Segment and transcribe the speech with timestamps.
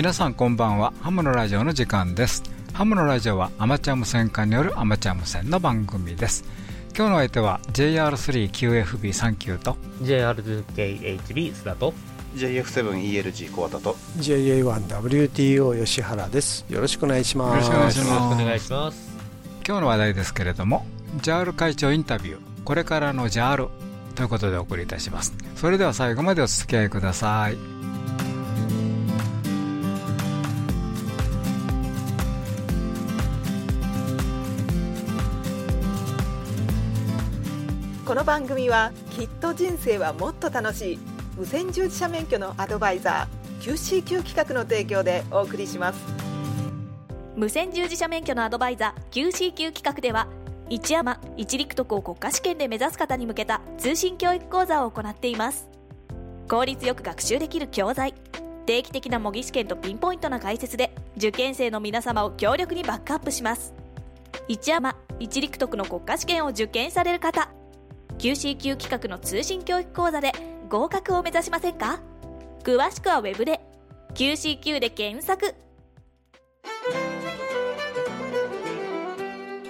[0.00, 0.94] 皆さんこんばんは。
[1.02, 2.42] ハムのラジオの時間です。
[2.72, 6.42] ハムのラジオはアマチュア無線化によるアマチュア無線の番組です。
[6.96, 11.92] 今日の相手は JR3QFB39 と JR2KHB 須田と
[12.34, 16.64] JF7ELG 小畑と JA1WTO 吉原です。
[16.70, 17.50] よろしくお願いします。
[17.50, 18.08] よろしくお願いします。
[18.08, 19.10] よろしくお願いします。
[19.66, 20.86] 今日の話題ですけれども
[21.18, 22.38] JAL 会長インタビュー。
[22.64, 23.68] これからの JAL
[24.14, 25.34] ということでお送りいたします。
[25.56, 27.79] それでは最後までお付き合いください
[38.10, 40.98] この番組はきっと人生はもっと楽しい。
[41.36, 46.00] 無線従事者免許のアドバイザー QCQ 企画の提供でお送りします。
[47.36, 50.26] 無線従事者免許のアドバイザー QCQ 企画では
[50.68, 55.68] 一山一陸徳を国家試験で目指す方に向けた通信教育講座を行っています。
[56.48, 58.12] 効率よく学習できる教材。
[58.66, 63.72] 定期的な模擬試験とピンポイントな解説で受験生の皆様を強力にバックアップします。
[64.48, 67.50] 一山一陸徳の国家試験を受験される方
[68.20, 70.32] QCQ 企画の通信教育講座で
[70.68, 72.00] 合格を目指しませんか？
[72.62, 73.60] 詳しくはウェブで。
[74.12, 75.54] QCQ で検索。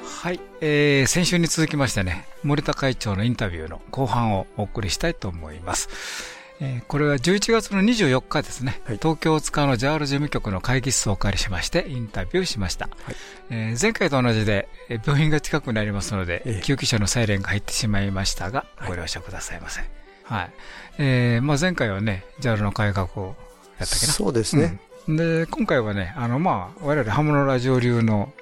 [0.03, 6.40] はい、えー、先週に続きましてね森田会長のインタビューの後半をお送りしたいと思います。
[6.61, 8.97] えーこれは11月の24日ですね、はい。
[8.99, 13.17] 東京塚の JAL 事務局の会議室をお借りしましてインタビューしました、はい。
[13.51, 16.63] えー前回と同じでえー病院が近くになりますので、ええ。
[16.63, 19.81] 救急車のサイレンが入ってしまいましたが、ご了承くださいませ。
[20.25, 20.51] はい。
[20.99, 23.37] えーまあ、前回はね、JAL の改革を
[23.79, 24.13] やったっけな？
[24.13, 25.17] そうですね、うん。
[25.17, 28.33] で、今回はね、あの、まあ、我々ハムのラジオ流の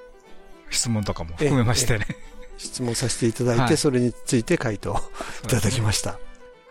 [0.69, 2.05] 質問とかも含めましてね。
[2.57, 3.77] 質問させていただいて、はい。
[3.77, 5.01] それについて回答
[5.45, 6.19] いただきました、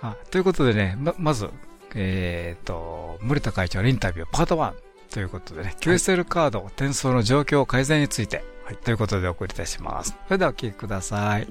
[0.00, 0.30] はい。
[0.30, 1.50] ということでね、ままず、
[1.94, 4.72] えっ、と、森田会長のインタビューパート1
[5.12, 8.76] ということでね、QSL カード転送の状況改善について、はい。
[8.76, 10.14] ということでお送りいたします。
[10.26, 11.48] それではお聞きください。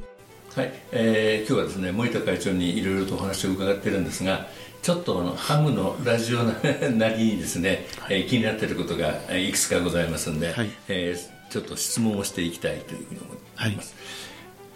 [0.56, 4.47] はい、えー今日はですね森田会長にいろいろとお話を伺ってるんですが
[4.81, 6.56] ちょっとあのハムのラジオな
[6.97, 10.72] なりにですね、えー気になっていることがえーいくつかございますんで、はい。
[10.88, 13.96] えーちょっと質問をしていきたいというふうに思います、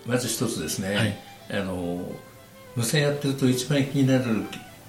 [0.05, 2.09] まず一つですね、あの
[2.75, 4.23] 無線やってると一番気になる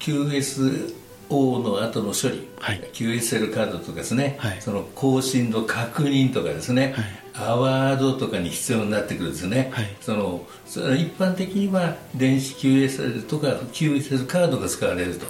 [0.00, 0.92] QSO
[1.30, 2.80] の後の処理、はい。
[2.92, 4.60] QSL カードとかですね、はい。
[4.60, 6.94] その更新の確認とかですね、
[7.34, 9.96] アワードとかに必要になってくるんですよね、はい。
[10.00, 15.26] そのそ一般的には電子 QSL とか QSL カードが使われると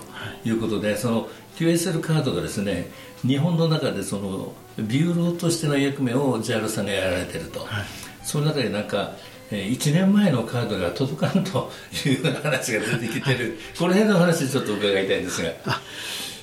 [0.49, 0.53] い。
[0.53, 2.91] うことで、その QSL カードがですね
[3.23, 7.67] 日本の中でそのビューローとしての役目を JAL さんがやられてると、
[8.23, 9.13] その中でなんか
[9.53, 11.71] えー1年前のカードが届かんと
[12.07, 15.53] いう話が出てきてる、この辺の話ちょっと伺いたいんですが。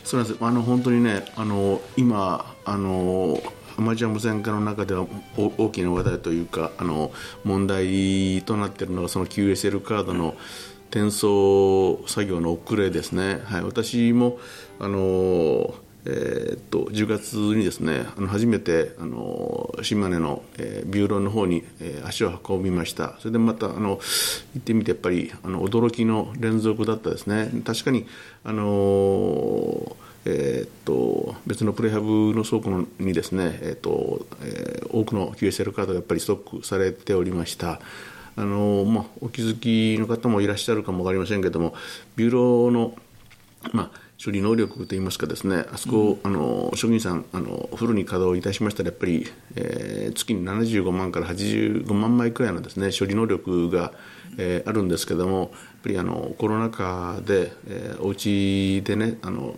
[0.10, 3.40] そうなんですあの本当にねあの今あの
[3.78, 5.06] アマチュア無線化の中では
[5.38, 7.12] お大きな話題というかあの
[7.44, 10.36] 問題となっているのがその QSL カードの
[10.90, 14.40] 転送作業の遅れですね、はい、私も
[14.80, 15.76] あの
[16.06, 23.16] えーっと10月にですねあの初めてあの島根の、えービューローの方に、えー足を運びました。
[23.20, 24.00] それでまたあの
[24.56, 27.52] 行ってみてやっぱりあの驚きの連続だったですね。
[27.66, 28.08] 確かに
[28.44, 29.96] あの
[30.26, 37.80] えーっと別のプレハブの倉庫にですね、えーっとえー多くの QSL カードがやっぱりストックされておりました。
[38.36, 41.74] あの、まあ、お気づきの方もいらっしゃるかも分かりませんけども
[42.16, 42.96] ビューローの
[43.74, 49.26] まあ、処理能力といいますかですねあそこ、あの職員さんあのフルに稼働いたしましたらやっぱり、
[49.56, 53.94] えー月に75万から85万枚くらいのですね処理能力が、
[54.38, 55.50] えーあるんですけどもやっ
[55.84, 59.56] ぱりあのコロナ禍で、えーお家でねあの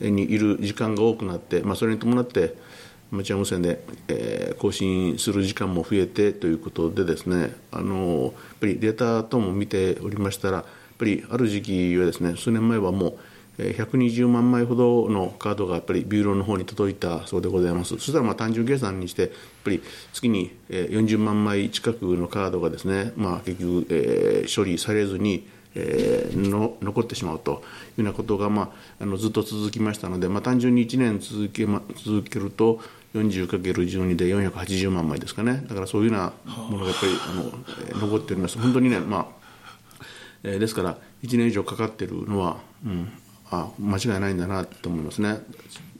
[0.00, 2.54] にいる時間が多くなって、まあ、それに伴って
[3.12, 10.64] アマチュア無線で、えー更新する時間も増えてということでですねあのやっぱりデータ等も見ておりましたらやっ
[10.98, 17.90] ぱりある時期はですね数年前はもうえー120万枚ほどのカードがやっぱりビューローの方に届いたそうでございます。
[17.96, 19.30] そしたらまあ単純計算にしてやっ
[19.64, 19.82] ぱり
[20.12, 27.62] 月にえー40万枚近くのカードがですね、まあ、結局、えー処理されずにえーの残ってしまうというよ
[27.98, 32.80] うなことが、まあ、あのずっと続きましたので、まあ、単純に1年続け,、ま、続けると
[33.14, 35.62] 40×12 で480万枚ですかね。
[35.68, 36.32] だからそういうような
[36.70, 37.42] ものがやっぱりあの、
[37.88, 38.58] えー残っております。
[38.58, 39.26] 本当にね、まあ
[40.42, 43.12] えーですから1年以上かかっているのは、うん、
[43.52, 45.40] あ間違いないんだなと思いますね。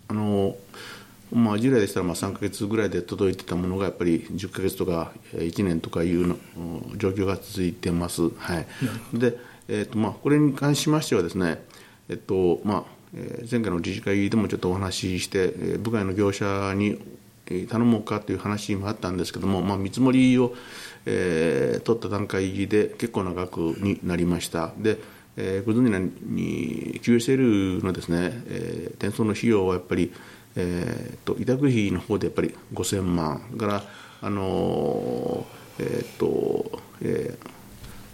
[0.08, 0.56] あの
[1.32, 8.28] まあ、従来でしたらまあ3か月ぐらいで届いてたものがやっぱり10か月とか1年とかいうのうん状況が続いてます。
[8.28, 8.66] はい、
[9.14, 9.38] で、
[9.69, 11.62] えーとまあ、これに関しましてはですね、
[12.10, 12.84] えっとまあ、
[13.14, 17.00] えー前回の理事会でもちょっとお話しして、えー部外の業者に
[17.46, 20.55] えー頼もうかという話もあったんですけども、まあ、見積もりを、
[21.06, 24.72] えー取った段階で結構な額になりました。
[24.76, 24.98] で
[25.37, 30.12] えーご存知のように QSL のですね、えー転送の費用はやっぱり、
[30.56, 33.82] えーと委託費の方でやっぱり5000万から、
[34.20, 37.49] あのーえーとえー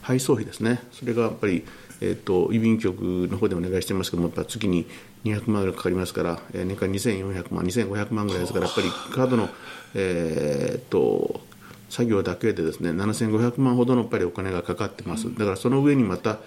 [0.01, 1.67] 配送費ですね、それがやっぱり、
[2.01, 4.87] えー、と郵便局の方でお願いしてますけども、やっぱ月に
[5.25, 9.51] 200万ぐらいかかりますから、えー年間2400万、2500万ぐらいですから、やっぱりカードの、
[9.95, 11.43] えー、と
[11.89, 16.39] 作業だけでですね7500万ほどのやっぱりお金がかかってます、だからその上にまた、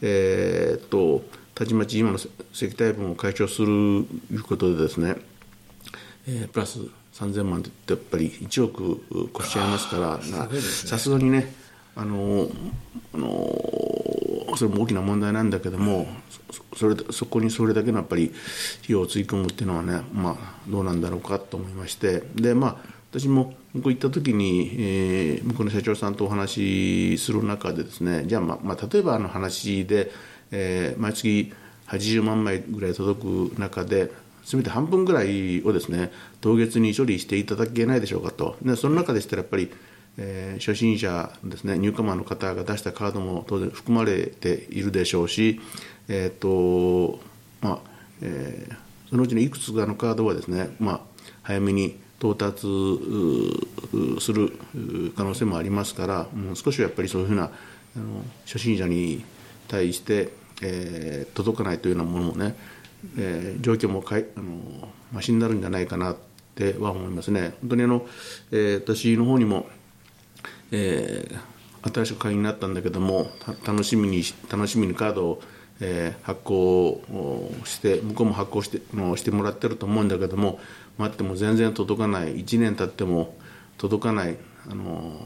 [0.00, 1.22] えー、と
[1.54, 2.18] たちまち今の
[2.52, 5.16] 石体分を解消するいうことでですね、
[6.26, 6.80] えープラス
[7.14, 9.02] 3000万ってやっぱり1億
[9.36, 11.52] 越しちゃいますから、なさすがにね、
[11.94, 12.48] あの
[13.14, 13.26] あの
[14.56, 16.06] それも大きな問題なんだけども、
[16.72, 18.32] そそれそこにそれだけのやっぱり
[18.82, 20.36] 費用をつぎ込むっていうのはね、まあ、
[20.68, 30.10] どうなんだろうかと思いまして、でまあ、私も向こう行った時に、えー向こうの社長さんとお話しする中でですね、じゃあ、ままあ、例えばあの話で、
[30.50, 31.52] えー毎月
[31.88, 34.10] 80万枚ぐらい届く中で、
[34.44, 36.10] せめて半分ぐらいをですね
[36.40, 39.70] 当月に処理していただけないでしょうかと、でその中でしたらやっぱり、
[40.16, 45.60] えー初心者ですね、ニューカマーの方が出したカードも当然含まれているでしょうし、
[46.08, 47.20] えーと
[47.60, 47.78] まあ
[48.22, 48.76] えー
[49.10, 51.00] そのうちのいくつかのカードはですね、まあ、
[51.42, 52.60] 早めに到達
[54.20, 54.56] する
[55.16, 57.50] 可能性もありますから、もう少しはやっぱりそういうふうな
[57.96, 59.24] あの初心者に
[59.66, 60.32] 対して、
[60.62, 62.54] えー届かないというようなものもね、
[63.18, 66.16] えー状況もかいあのマシになるんじゃないかなっ
[66.54, 67.54] ては思いますね。
[67.60, 68.06] 本当にあの、
[68.52, 69.66] えー私の方にも、
[70.70, 71.52] えー
[71.92, 73.32] 新しく会員になったんだけども
[73.66, 75.42] 楽しみに楽しみにカードを、
[75.80, 80.60] え発行して向こうも発行してしてもらってると思うんだけども
[80.98, 82.36] 待っても全然届かない。
[82.36, 83.34] 1年経っても
[83.78, 84.36] 届かない。
[84.70, 85.20] あの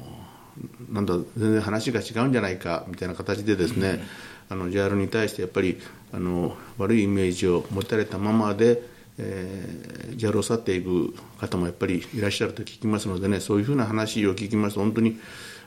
[0.90, 4.02] なんだ全然話が違うんじゃないかみたいな形でですね、
[4.48, 5.78] あの JR に対してやっぱり
[6.12, 8.82] あの悪いイメージを持たれたままで、
[9.18, 15.18] えー、JAL を去っていく方もやっぱりいらっしゃると聞きますのでねそういうふうな話を聞きますと本当に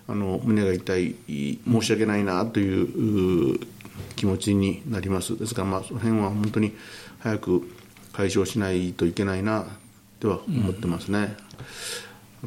[0.07, 3.59] あの胸が痛い申し訳ないなというう
[4.15, 5.37] 気持ちになります。
[5.37, 6.73] ですから、まあ、その辺は本当に
[7.19, 7.69] 早く
[8.13, 9.67] 解消しないといけないな
[10.19, 11.35] とは思ってますね。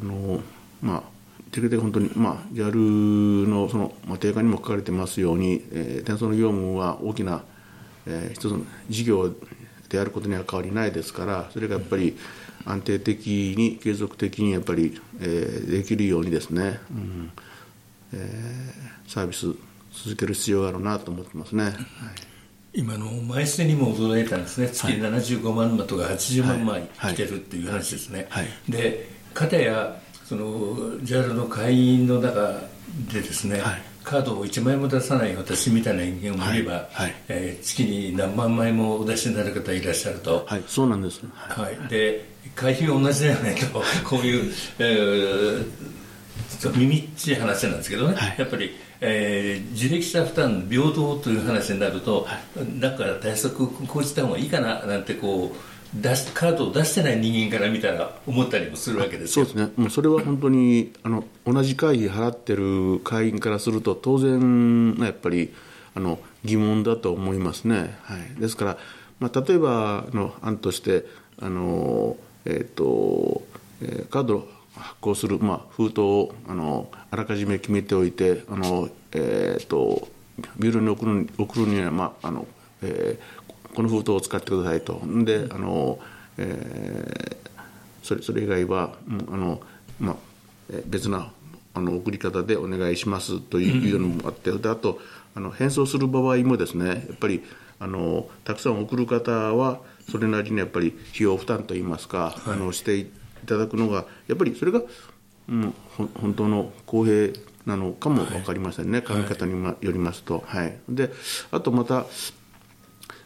[0.01, 0.41] あの
[0.81, 1.03] まあ
[1.51, 7.43] できるだけ本当に、まあ、JAL のその、まあ、定価にも書かれてますように、えー転送の業務は大きな、
[8.07, 9.29] えー一つの事業
[9.89, 12.17] であることには変わりないですからそれがやっぱり
[12.65, 17.31] 安定的に継続的にやっぱり、えーできるようにですね、うん
[18.13, 19.47] えーサービス
[19.91, 21.65] 続ける必要があるなと思ってますね。
[21.65, 21.73] はい
[22.73, 24.67] 今の枚数にも驚いたんですね。
[24.67, 27.13] 月75万枚とか80万枚はい。
[27.13, 28.47] 来てるっていう話ですね、はい。
[28.69, 32.61] で片やその JAL の会員の中
[33.11, 33.81] でですね、はい。
[34.03, 36.91] カードを1枚も出さない私みたいな人間もいれば、はい。
[36.93, 37.15] はい。
[37.29, 41.21] えー月に何万枚もお出しになる方いらっしゃると、はい、そうなんです。
[41.33, 41.77] はい。
[41.77, 42.25] はい、で
[42.55, 45.93] 会費が同じだよねとこういう、えー
[46.59, 48.35] ちょっと耳っちい話なんですけどね、はい。
[48.37, 48.71] やっぱり、
[49.05, 52.25] えー自力者負担平等という話になると、
[52.79, 59.45] だから対策講じた方がいいかななんてこう出しカードを出してない人間から見たら思ったりもするわけですよ。
[59.45, 65.53] そうですね、もうそれは本当にあの同じ会費払ってる会員からすると、当然、やっぱり
[65.95, 67.97] あの疑問だと思いますね。
[68.03, 68.77] はい、ですから、
[69.19, 71.05] まあ、例えばの案として、
[71.41, 73.43] あのえーと
[73.81, 74.49] えーカードを
[74.83, 80.07] 発行する、まあ、封筒をあのあらかじめ決めておいて、あのえー、と
[80.59, 82.45] ビューロに送る送るには、まああの
[82.81, 85.01] えーこの封筒を使ってくださいと。
[85.25, 85.97] であの
[86.37, 87.37] えー
[88.03, 89.61] それそれ以外は、うんあの
[89.99, 90.15] まあ、
[90.69, 91.31] えー別な
[91.73, 94.99] あの送り方でお願いしますというのもあって、であと
[95.35, 97.41] あの返送する場合もですねやっぱり
[97.79, 99.79] あのたくさん送る方は
[100.11, 103.07] それなりにやっぱり費用負担といいますか、あのしてい
[103.45, 104.81] ただくのがやっぱりそれが、
[105.49, 107.33] うん、本当の公平
[107.65, 110.43] なのかも分かりませんね、考え方にまよりますと。
[110.45, 111.11] はい、で
[111.51, 112.05] あとまた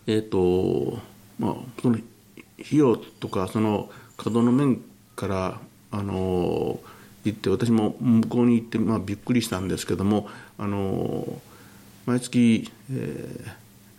[0.06, 1.00] えーと
[1.38, 4.82] まあ、その費用とかその稼働の面
[5.16, 5.60] から、
[5.92, 6.80] あの
[7.24, 11.28] 言って私も向こうに行って、まあ、びっくりしたんですけども、あの
[12.06, 13.52] 毎月、えー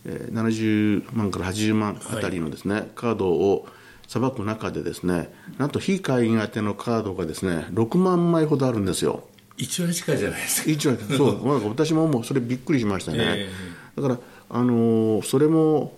[0.07, 3.69] えー70万から80万あたりのですね、カードを
[4.09, 9.25] さばく中でですねなんと非会員宛てのカードがですね6万枚ほどあるんですよ。
[9.59, 10.71] 1割近いじゃないですか。
[10.71, 11.47] 一応そう。
[11.47, 13.51] なんか私ももうそれびっくりしましたね、え
[13.97, 14.19] だから、
[14.51, 15.93] あのーそれも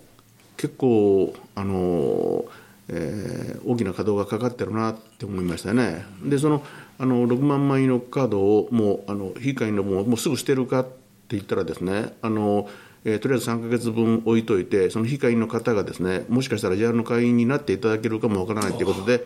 [0.57, 2.45] 結構あの、
[2.89, 6.05] えー、大きな稼働がかかってるなって思いましたね。
[6.23, 6.63] でその
[6.99, 10.91] あの6万枚のカードをもうあの非会員のももうすぐ捨てるかって
[11.29, 12.69] 言ったらですねあの
[13.03, 19.25] えー、とりあえず3か月分置いといて、その非会員の方がですね、もしかしたら JR の会員になっていただけるかもわからないということで、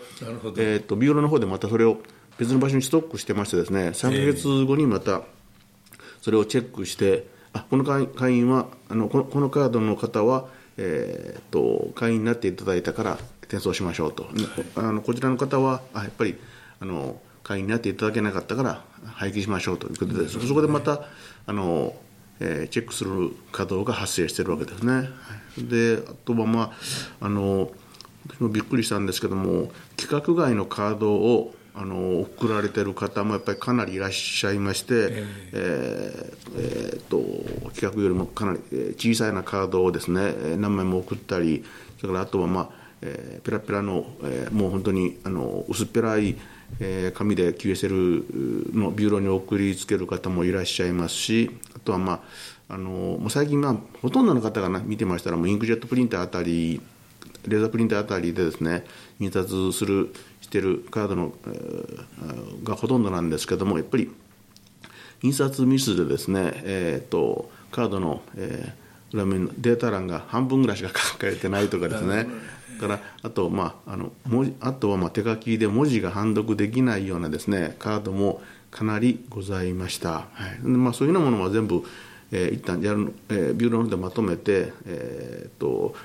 [0.57, 1.97] えーと、ビューロの方でまたそれを
[2.37, 5.21] 別の場所にストックしてましてですね、3か月後にまた
[6.21, 14.33] それをチェックして、あこの会員はあのこの、このカードの方は、えーと、会員になっていただいたから転送しましょうと、はい、
[14.75, 16.35] あのこちらの方はあやっぱり
[16.79, 21.03] あの会員になっていただけなかったから廃棄しましょうということで、そこでまた
[21.45, 21.95] あの
[22.39, 25.09] えー、チェックする稼働が発生しているわけですね。
[25.57, 26.73] であとは、ま
[27.21, 27.71] あ、あの
[28.27, 34.93] 私もびっくりしたんですけども規格外のカードをあの送られている方もやっぱりかなりいらっしゃいまして、
[35.51, 37.17] えー、えー、と
[37.67, 38.59] 規格よりもかなり
[38.97, 41.65] 小さいなカードをですね何枚も送ったり
[41.99, 42.69] それからあとは、まあ
[43.01, 46.37] えー、ペラペラの、えー、もう本当にあの薄っぺらい
[46.79, 52.23] えー、紙で QSL のビューローに送りつける方もいらっしゃいますしあとは、ま
[52.69, 56.81] あ、あのもう最近、まあ、ほとんどの方が、ね、見てましたらもうインクジェットプリンターあたり
[57.47, 58.85] レーザープリンターあたりでですね
[59.19, 64.11] 印刷するしてるカードの、えー、がほとんどなんですけどもやっぱり
[65.21, 72.27] 印刷ミスでですね、えーと、カードの、えー、裏面のデータ欄が半分ぐらいしか 書かれてないとかですね
[72.75, 78.41] からあと,、まあ、あの文字あとはまあ手書きで文字が判読できないようなですねカードも
[78.71, 80.27] かなりございました、は
[80.61, 80.67] い。
[80.67, 81.83] まあ、そういうようなものは全部、
[82.31, 85.95] えー、一旦やる、えー、ビューローでまとめて、えーと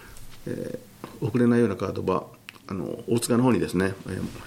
[0.47, 2.25] えー、送れないようなカードは
[2.69, 3.95] あの大塚の方にですね、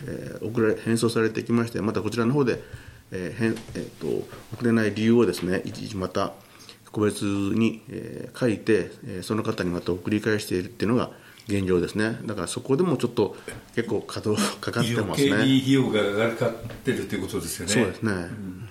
[0.05, 2.63] えー、送れ返送されてきましてまたこちらの方で、
[3.11, 6.31] えーえーと、送れない理由をですねいちいちまた
[6.93, 11.11] 個別に、えー、書いて、えー、その方にまた送り返しているっていうのが
[11.47, 12.17] 現状ですね。
[12.23, 13.35] だからそこでもちょっと
[13.75, 15.31] 結構稼働かかってますね。
[15.31, 17.73] 余計に費用がかかってるということですよね。
[17.73, 18.67] そうですね、うん、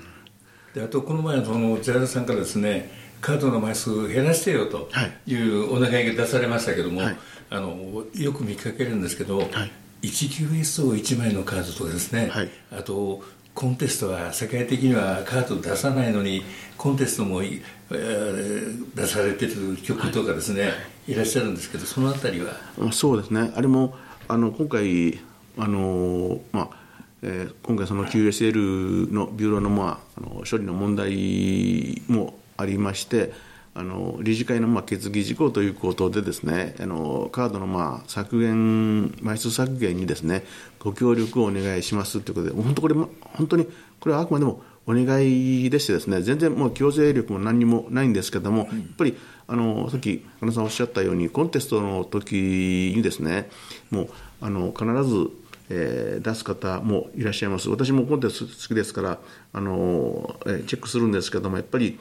[0.74, 4.88] であとこの前そのさんからですねカードの枚数減らしてよと
[5.26, 5.34] い。
[5.34, 7.16] うお願いが出されましたけども、はい、
[7.50, 9.48] あのよく見かけるんですけど、はい、
[10.02, 13.22] 1QS を1枚のカードとかですね、はい、あと
[13.54, 16.42] コンテストは世界的にはカード出さないのに
[16.78, 17.42] コンテストも、
[17.94, 20.68] えー、出されてる曲とかですね、は
[21.08, 22.92] い、いらっしゃるんですけどそのあたりは？
[22.92, 23.52] そうですね。
[23.54, 23.94] あれも
[24.28, 25.18] あの今回
[25.58, 26.82] あの、まあ
[27.22, 33.32] えー、今回その QSL のビューローの,、まあ、あの処理の問題もありまして
[33.74, 40.44] あの理事会のまあ決議事項ということでですねあのカードのまあ削減枚数削減にですね
[40.78, 43.66] ご協力をお願いしますということで本当これ本当に
[44.00, 53.48] これはあくまでもお願いでしてですね全然もう強制力も何にもないんですけども、やっぱりあのさっき金さんおっしゃったようにコンテストの時にですね
[53.90, 54.08] もう
[54.40, 55.30] あの必ず
[55.74, 57.70] えー、出す方もいらっしゃいます。
[57.70, 59.18] 私もコンテスト好きですから
[59.54, 61.98] あの、えー、チェックするんですけどもやっぱり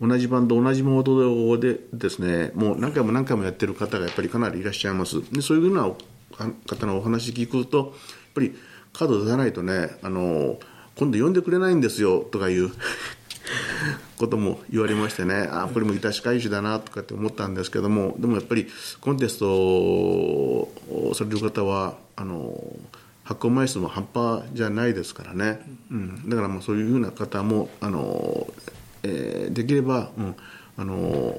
[0.00, 5.22] 同じバンド同じモードでですねもう何回も何回もやってる方がやっぱりかなりいらっしゃいます。
[5.32, 7.86] でそういうような方のお話聞くとやっ
[8.34, 8.54] ぱり
[8.92, 10.58] カード出さないとねあの
[10.96, 12.70] 今度呼んでくれないんですよとかいう
[14.18, 18.66] ことも言われましてねあこれも致し返しだなとかって思ったんですけどもでもやっぱり
[19.00, 22.76] コンテストをされる方はあの
[23.24, 25.60] 発行枚数も半端じゃないですからね、
[25.90, 28.52] うん、だからもうそういうふうな方もあの
[29.02, 30.36] えー、できれば、うん
[30.78, 31.34] あの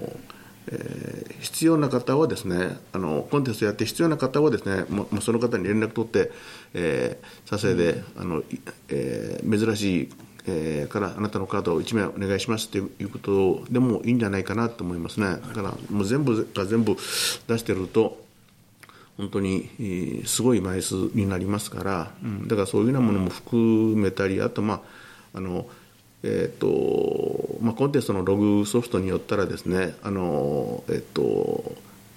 [0.69, 6.31] えー、必要な方はですねあのコンテストやって必要な方はですねももその方に連絡取って、
[6.73, 8.43] えー、撮影で、あの
[8.89, 10.09] えー、珍しい、
[10.47, 15.27] えー、からあなたのカードを1枚お願いしますということでもいいんじゃないかなと思いますね。
[15.27, 16.95] だからもう全部が全部
[17.47, 18.25] 出してると
[19.15, 24.75] 本当に、えー、すごい枚数になりますから、うん、だからそういうようなものも含めたりあとま
[25.33, 25.65] ああの
[26.23, 31.75] えーとまあ、コンテストのログソフトによったらですねあの、えーと、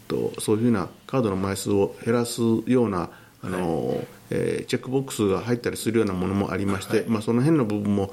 [0.08, 3.10] とそういうふうなカードの枚数を減らすような
[3.42, 8.12] あの、はい、えー、チェックボックスが入ったりするようなものもありまして、はい、まあ、その辺の部分も、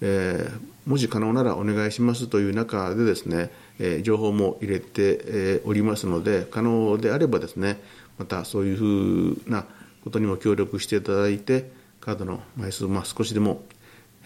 [0.00, 7.80] えー、もし可能ならお願いしますという中でですね、えー、情報も入れて、えー、おりますので可能であればですね
[8.18, 9.64] またそういうふうな
[10.04, 11.70] ことにも協力していただいて
[12.00, 13.62] カードの枚数をまあ少しでも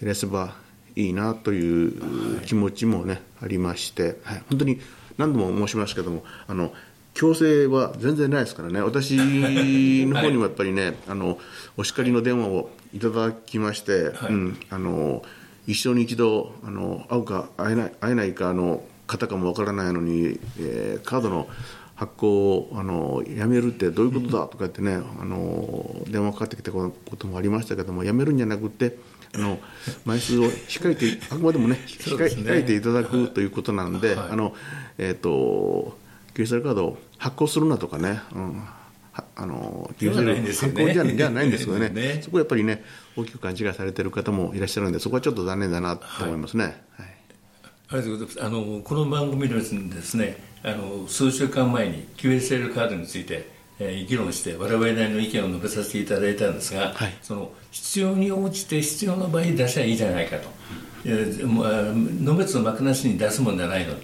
[0.01, 0.55] 減らせば
[0.97, 4.81] いいなという気持ちもね、ありまして、はい、本当に
[5.19, 6.73] 何度も申しますけどもあの
[7.15, 8.81] 強制は全然ないですからね。
[8.81, 9.25] 私の
[10.21, 11.39] 方にもやっぱりね、 はい、あの
[11.77, 15.23] お叱りの電話をいただきまして、はい、うん、あの
[15.67, 21.49] 一生に一度あの会うか会えない会えないかの方かもわからないのに、えー、カードの
[21.95, 28.97] 発行をあのやめるってどういうことだとか言ってね、あの電話かかってきたこともありましたけどもやめるんじゃなくて
[29.35, 29.59] あの
[30.05, 34.55] 枚数を控えてあくまでもね控え控えていただくということなんで、あの
[34.99, 35.97] えっ、と
[36.35, 38.63] QSL カードを発行するなとかね、うん
[39.37, 42.83] あの発行じゃじゃないんですけどね ね、そこはやっぱりね、
[43.17, 46.65] 大きく勘違いされている方もいらっしゃるんで、そこはちょっと残念だなと思いますね。
[46.97, 47.07] はい、
[47.89, 48.43] ありがとうございます。
[48.43, 53.51] あのこの番組でですねあの数週間前に QSL カードについて、
[53.85, 60.49] えー、議論して我々なりの意見を述べさせていただいたんですが、はい、その必要に応じて必要な場合出しゃいいじゃないかと。
[61.05, 64.01] のべつの幕なしに出すもんじゃないの、はい、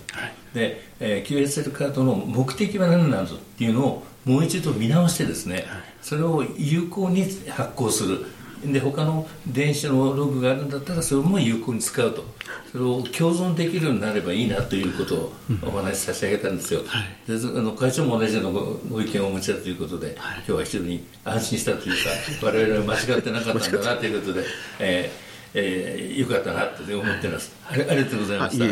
[0.52, 5.64] で、えー、QSL カードの目的は何なんぞっていうのをもう一度見直してですね、
[6.02, 8.26] それを有効に発行する
[8.65, 12.25] で他の電子のログがあるんだったらそれも有効に使うと。
[12.71, 18.61] それを共存できるようになればいいなということをお話し差し上げたんですよ、はい、であの会長も同じような
[18.91, 22.11] ご意見をお持ちだということで、はい、今日は非常に安心したというか
[22.47, 24.45] 我々は間違ってなかったんだなということで、
[24.81, 28.65] えーえー、よかったなと思ってます、はい、ありがとうございました。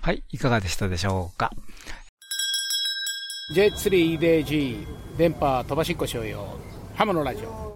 [0.00, 1.52] はい、いかがでしたでしょうか
[3.54, 4.86] ？J3EDG
[5.18, 6.58] 電波飛ばしっこしようよ。
[6.94, 7.67] ハムのラジオ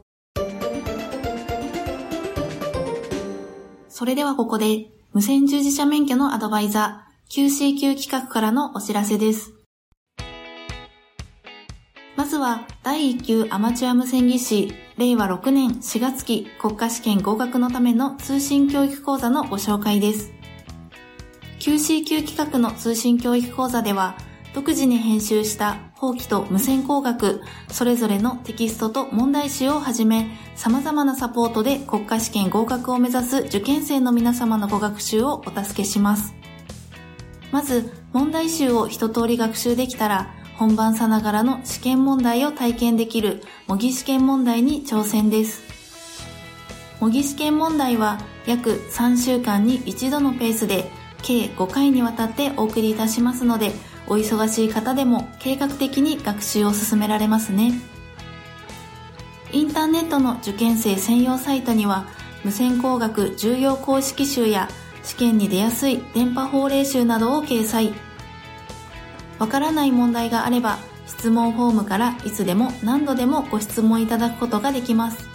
[4.02, 9.52] それではここで無線従事者免許のアドバイザー QCQ 企画からのお知らせです。
[12.16, 20.32] まずは第1級アマチュア無線技師令和6年4月期国家試験合格のための通信教育講座のご紹介です。
[21.60, 24.16] QCQ 企画の通信教育講座では
[24.52, 36.34] 独自に編集した法規と無線工学、それぞれのテキストと問題集をはじめ、様々なサポートで国家試験合格を目指す受験生の皆様のご学習をお助けします。
[37.52, 45.62] まず、問題集を一通り学習できたら、本番さながらの試験問題を体験できる模擬試験問題に挑戦です。
[46.98, 50.90] 模擬試験問題は約3週間に一度のペースで
[51.22, 53.72] 計5回にわたってお送りいたしますので、
[54.06, 57.72] お忙しい方でも計画的に学習を進められますね。
[59.52, 62.06] インターネットの受験生専用サイトには
[62.42, 64.68] 無線工学重要公式集や
[65.02, 67.92] 試験に出やすい電波法令集などを掲載。
[69.38, 75.31] わからない問題があれば質問フォームからいつでも何度でもご質問いただくことができます。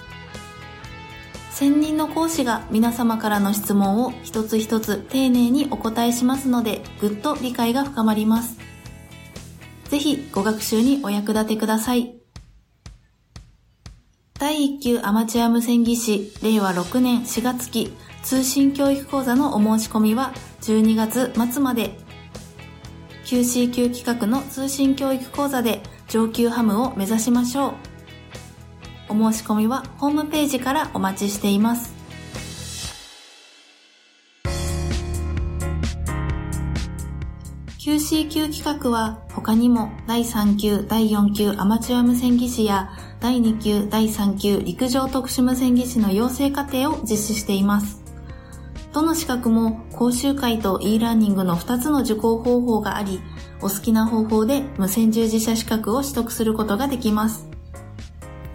[1.58, 8.60] 専任の講師が皆様からの質問を一つ一つ丁寧にお答えしますので、ぐっと理解が深まります。
[9.86, 12.13] ぜひご学習にお役立てください。
[14.39, 17.91] 第1級アマチュア無線技師令和6年4月期
[18.22, 21.98] 通信教育講座のお申し込みは12月末まで
[23.26, 27.97] QC 級企画の通信教育講座で上級ハムを目指しましょう。
[29.10, 31.98] お申し込みはホームページからお待ちしています。
[37.88, 42.89] QC 級企画は他にも第3級、第4級アマチュア無線技師や
[43.22, 48.04] 第2級、第3級陸上特殊無線技師の養成課程を実施しています。
[48.91, 53.22] どの資格も講習会と e ラーニングの2つの受講方法があり、
[53.62, 57.48] お好きな方法で無線従事者資格を取得することができます。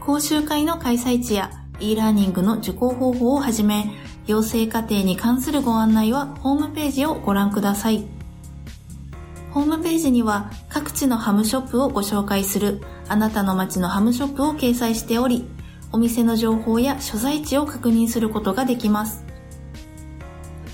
[0.04, 3.88] 講習会の開催地や e ラーニングの受講方法をはじめ、
[4.26, 8.04] 養成課程に関するご案内はホームページをご覧ください。
[9.52, 15.46] ホームページには各地のハムショップをご紹介するあなたの街のハムショップを掲載しており、
[15.92, 19.24] お店の情報や所在地を確認することができます。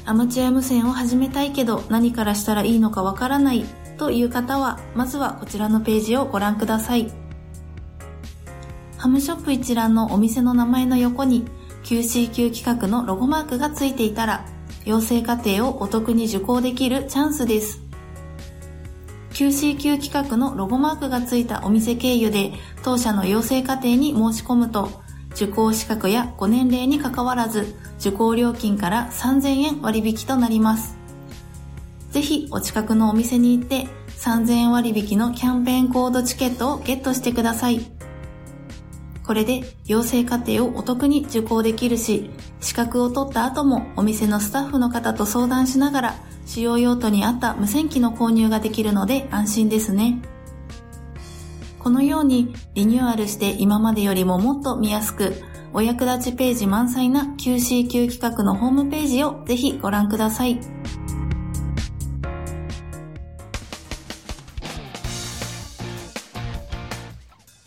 [0.07, 3.67] アマチュア無線を始めたいけど何からしたらいいのかわからない
[3.99, 7.28] という方は、まずはこちらのページをご覧ください。
[8.99, 11.45] ハムショップ一覧のお店の名前の横に
[11.85, 14.45] QCQ 企画のロゴマークがついていたら、
[14.85, 17.81] 養成課程をお得に受講できるチャンスです。
[19.31, 24.91] QCQ 企画のロゴマークがついたお店経由で当社の養成課程に申し込むと、
[25.31, 30.99] 受講資格やご年齢に関わらず、受講料金から3000円割引となります。
[32.11, 33.87] ぜひお近くのお店に行って
[34.19, 37.98] 3000円割引のキャンペーンコードチケットをゲットしてください。
[39.29, 46.15] これで養成課程をお得に受講できるし、資格を取った後もお店のスタッフの方と相談しながら
[46.47, 50.23] 使用用途に合った無線機の購入ができるので安心ですね。
[51.79, 55.35] このようにリニューアルして今までよりももっと見やすく、
[55.75, 60.59] お役立ちページ満載な QCQ 企画のホームページをぜひご覧ください。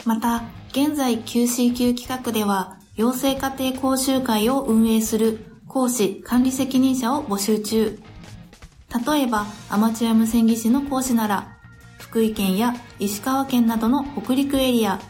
[0.03, 7.99] また、現在 QCQ 企画では、養成家庭講習会を運営する講師管理責任者を募集中。
[9.05, 11.57] 例えば、アマチュア無線技師の講師なら、
[11.99, 15.01] 福井県や石川県などの北陸エリア、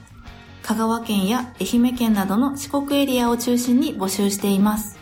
[0.63, 4.97] 香川県や愛媛県などの四国エリアを中心に募集しています。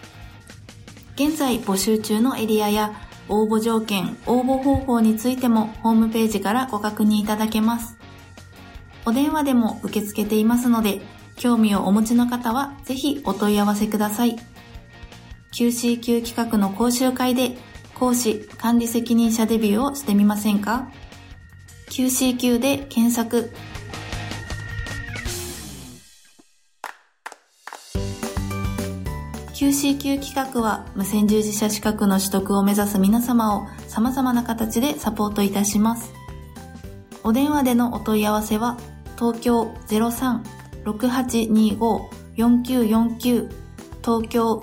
[1.15, 2.93] 現在募集中のエリアや
[3.29, 7.98] 応募条件、応募方法についてもホームページからご確認いただけます。
[9.09, 11.01] お電話でも受け付けていますので、
[11.35, 14.35] 興味をお持ちの方はぜひお問い合わせください。
[15.51, 17.57] QCQ 企画の講習会で
[17.95, 20.91] 講師管理責任者デビューをしてみませんか
[21.89, 23.51] ?QCQ で検索。
[29.55, 36.13] QCQ 企画は無線従事者資格の取得を目指す皆様を様々な形でサポートいたします。
[37.23, 38.77] お電話でのお問い合わせは
[39.19, 39.73] 東京
[40.85, 43.49] 03-6825-4949
[44.01, 44.61] 東京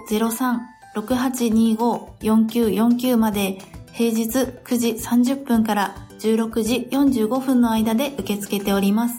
[0.96, 3.58] 03-6825-4949まで
[3.92, 9.16] 平日9時30分から16時45分の間で受け付けております。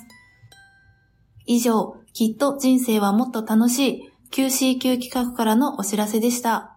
[1.45, 6.73] 以上、きっと人生はもっと楽しい QCQ 企画からのお知らせでした。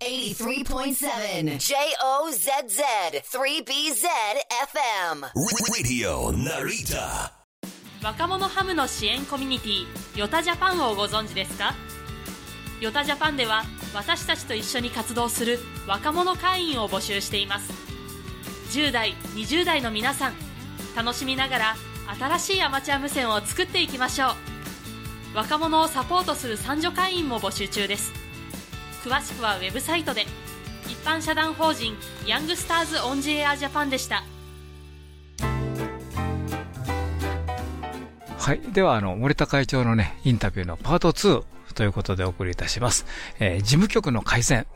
[0.00, 4.08] 83.7 JOZZ 3BZ
[4.72, 5.30] FM
[5.70, 7.43] Radio Narita
[8.04, 11.72] 若者ハムの支援コミュニティヨタジャパンをご存知ですか？
[12.78, 13.62] ヨタジャパンでは
[13.94, 17.72] 私たちと一緒に活動する若者会員を募集しています。
[18.78, 20.34] 10代20代の皆さん
[20.94, 21.74] 楽しみながら
[22.18, 24.32] 新しいアマチュア無線を作っていきましょ
[25.32, 25.36] う。
[25.38, 28.12] 若者をサポートする三女会員も募集中です。
[29.02, 30.26] 詳しくはウェブサイトで。
[30.88, 34.24] 一般社団法人ヤングスターズオンジエアジャパンでした。
[38.44, 38.60] はい。
[38.74, 43.06] ではあの森田会長のねインタビューのパート2ということでお送りいたします、
[43.40, 44.66] えー、事務局の改善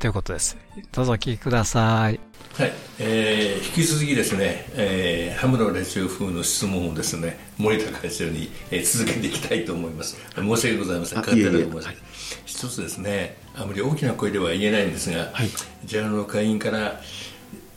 [0.00, 0.56] ということです。
[0.90, 2.18] どうぞお聞きください。
[2.54, 10.16] はい、えー、引き続きですね、えー、ハムロレチオ風の質問をですね森田会長に、えー、続けていきたいと思います。
[10.34, 11.18] 申し訳ございません。
[11.18, 11.90] 勝手な思います
[12.46, 15.48] 一つですねあまり大きな声では言えないんですが、はい、
[15.84, 17.00] JAL の会員から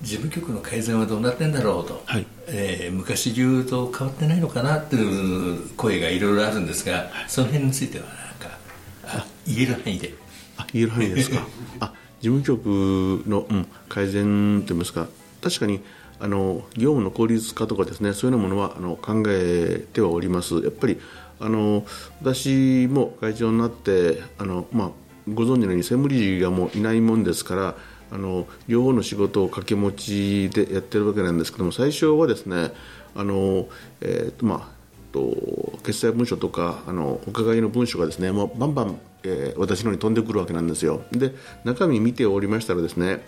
[0.04, 8.58] 事務局の改善はどうなってんだろうと、はい、えー、昔中と変わってないのかなっていう声がいろいろあるんですが、はい、その辺についてはなんか
[9.06, 10.14] あ言える範囲で。
[10.58, 11.48] あ言える範囲ですか？
[11.80, 15.08] あ事務局の、うん、改善といいますか？
[15.42, 15.80] 確かに
[16.20, 20.56] あの業務の効率化とかですねそういうようなものはあの考えてはおります。
[20.56, 21.00] やっぱり
[21.40, 21.86] あの
[22.22, 24.90] 私も会長になってあの、まあ、
[25.34, 27.76] ご存知のように専務理事がもういないもんですから
[28.14, 32.72] あの両方の仕事を掛け持ちでやってるわけなんですけども最初はですね
[33.16, 33.68] あの、
[34.02, 34.68] えーとまあ、
[35.12, 41.02] と決裁文書とかあのお伺いの文書がですねもうバンバン、えー、私のに飛んでくるわけなんですよ。
[41.12, 43.24] で中身見ておりましたらですね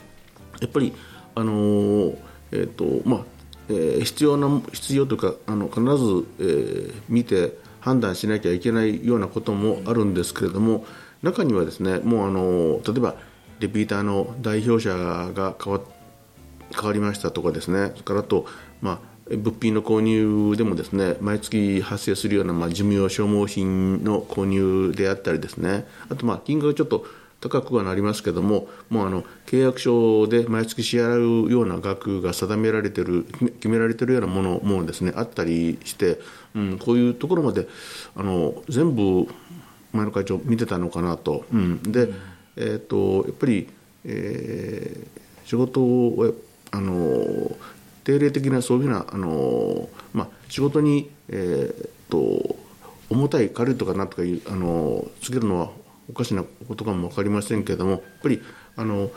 [0.62, 0.94] やっぱり
[1.34, 2.16] あの
[2.52, 3.26] えーとまあ
[3.70, 10.86] えー、必要な必要というかあの必ず、えー、見て判断しなきゃいけないようなこともあるんですけれども
[11.24, 13.16] 中にはですねもうあの例えば
[13.60, 15.82] リピーターの代表者が変わ
[16.74, 17.92] 変わりましたとかですね。
[17.92, 18.46] それからと、
[18.82, 25.86] まあ、物品の購入でもですね毎月発生するような、まあ、寿命消耗品の購入であったりですね。
[26.10, 27.06] あとまあ金額ちょっと
[27.42, 36.20] 高くはなりますけどももうあの契約書で毎月支払うような額が定められてる決められてるようなものもですねあったりして、
[36.56, 37.68] うん、こういうところまで
[38.16, 39.28] あの全部
[39.96, 42.10] 前の会長見てたのかなと、うん、で、
[42.58, 43.68] えーと、やっぱり、
[44.06, 46.36] えー、仕事を
[46.72, 47.56] あの
[48.04, 52.56] 定例的なそういうふうなあの、まあ、仕事に、えーと、
[53.10, 55.70] 重たい軽いとかなんとかいうあのつけるのは
[56.10, 58.42] おかしなことかも分かりませんけれどもやっぱり
[58.76, 59.10] あの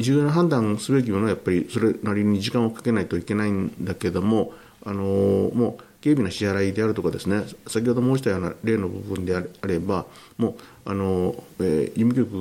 [0.00, 4.52] 重要な判断すべきものはやっぱりそれなりに時間をかけないといけないんだけども
[4.84, 12.32] あのもう警備の支払いであるとかですね先ほど申したような例の部分であればもうあの、えー、事務局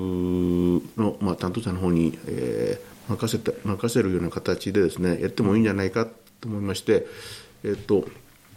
[0.98, 7.06] の、まあ、担当者の方に、えー、任せた任せるような形でですねやってもいいんじゃないかと思いまして、
[7.64, 8.08] えー、っと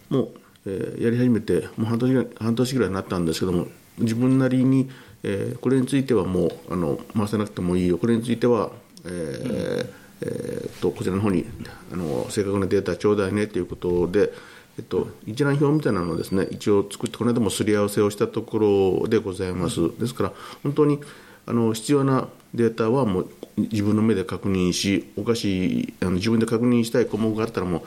[0.09, 0.31] もう、
[0.66, 3.66] えー、やり始めてもう半年ぐらい半年ぐらいになったんですけども
[3.99, 4.90] 自分なりに、
[5.23, 7.99] えー、これについてはもうあの回せなくてもいいよ。
[7.99, 8.73] これについては、
[9.05, 10.05] えー、うん。
[10.20, 11.44] えーと、こちらの方に
[11.92, 14.33] あの正確なデータちょうだいねということで、
[14.79, 20.33] えっと、一覧表みたいなのをですね一応作ってこの間もすり合わせをしたところでございます、ですから
[20.63, 21.01] 本当に
[21.47, 27.81] あの必要なデータはもう自分の目で確認しおかしいあの自分で確認したい項目があったらもう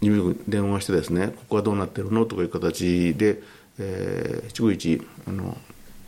[0.00, 3.42] 事務局に電話してですねここはどうなってるのとかいう形で、
[3.78, 5.56] えー、逐一あの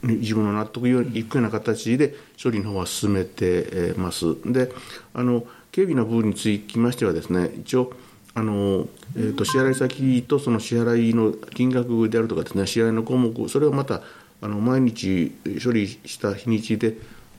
[0.02, 4.36] 自分の納得いくような形で処理の方は進めてます。
[4.44, 4.70] で
[5.14, 7.92] あの軽微な部分につきましてはですね一応
[8.36, 14.02] あの、えーと、支払い先とその支払いの金額であるとかですね支払いの項目それをまた
[14.42, 15.32] あの毎日
[15.64, 16.98] 処理した日にちで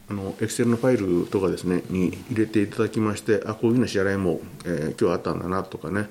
[0.10, 6.10] あのエクセルのファイルとかですねに入れていただきましてあこういうような支払いも、えー、今日あったんだなとかね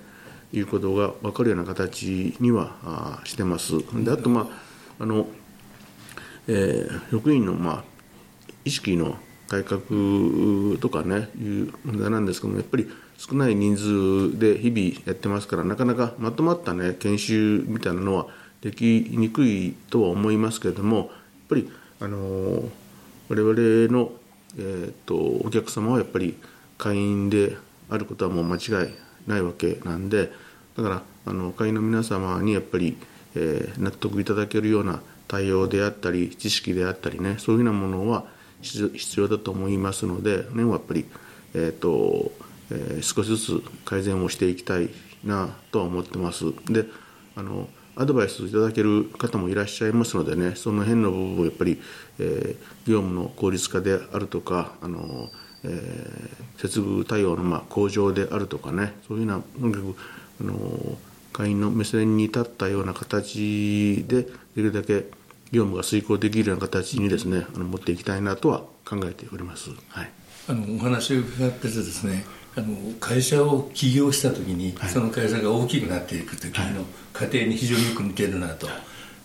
[0.53, 3.72] いうことが分かるような形にはあしてます。
[4.05, 4.49] であとま
[4.99, 5.27] ああの、
[6.46, 7.85] えー、職員のまあ
[8.64, 9.16] 意識の
[9.49, 9.81] 改革
[10.79, 12.88] とかねいう問題なんですけどもやっぱり
[13.19, 18.27] 少ない人数で日々やってますからなかなかまとまったね研修みたいなのは
[18.61, 21.09] できにくいとは思いますけれどもやっ
[21.49, 22.69] ぱりあの
[23.29, 24.13] 我々の、
[24.59, 26.37] えーと、お客様はやっぱり
[26.79, 27.57] 会員で
[27.91, 28.95] あることはもう間違い
[29.27, 30.31] ないわけなんで
[30.77, 32.97] だからあの会員の皆様にやっぱり、
[33.35, 38.27] えー、納得いただけるような対応であったり知識であったりねそういうふうなものは
[38.63, 41.07] 必要だと思いますので年はやっぱり、
[41.55, 42.31] えーと
[42.71, 44.91] えー、少しずつ改善をしていきたい
[45.25, 46.45] なとは思ってます。
[46.67, 46.85] で
[47.37, 51.81] あのアドバイスいただける方もいらっしゃいますのでねその辺の部分をやっぱり、
[52.19, 55.31] えー、業務の効率化であるとかあの、
[55.65, 59.71] えー、接遇対応のまあ向上であるとかねそういうような
[60.41, 60.99] あの
[61.33, 65.07] 会員の目線に立ったような形でできるだけ
[65.53, 69.71] 業務が遂行できるような形にですねあの持っていきたいなとは考えております。
[69.89, 70.11] はい、
[70.49, 72.25] あのお話を伺っててですね
[72.57, 78.66] あの会社を起業した時に、はい、その会社が大きくなっていく時の過程に非常によく似てるなと。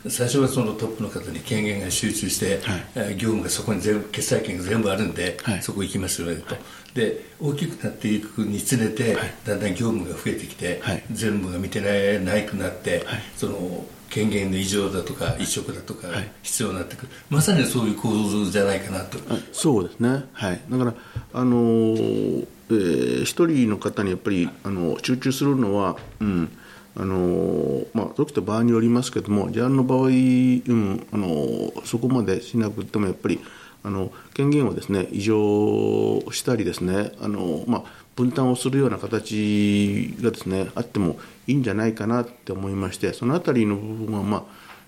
[0.09, 2.59] 最初はそのトップの方に権限が集中して、
[2.95, 6.55] はい、業務がそこに全部決済権が全部あるんで、はい、そこ行きますよねと、
[6.95, 9.15] で大きくなっていくにつれて、
[9.45, 13.05] だんだん業務が増えてきて、全部が見てないくなって、
[13.37, 16.07] その権限の異常だとか移植だとか
[16.41, 19.17] 必要になってくる、はい、まさにそういう構造じゃないかなと。
[19.53, 20.25] そうですね。
[20.33, 20.61] はい。
[20.69, 20.93] だから
[21.33, 26.57] あのー、えー、一人の方にやっぱりあの集中するのはうん
[26.93, 33.39] あのまあ、時と場合によりますけども事案の場合、うん、あのそこまでしなくてもやっぱり
[33.83, 37.83] あの権限をですね異常したりですねあの、まあ、
[38.15, 44.43] 分担をするような形がですねあってもいいんじゃないかなって思いましてその辺りの部分は、まあ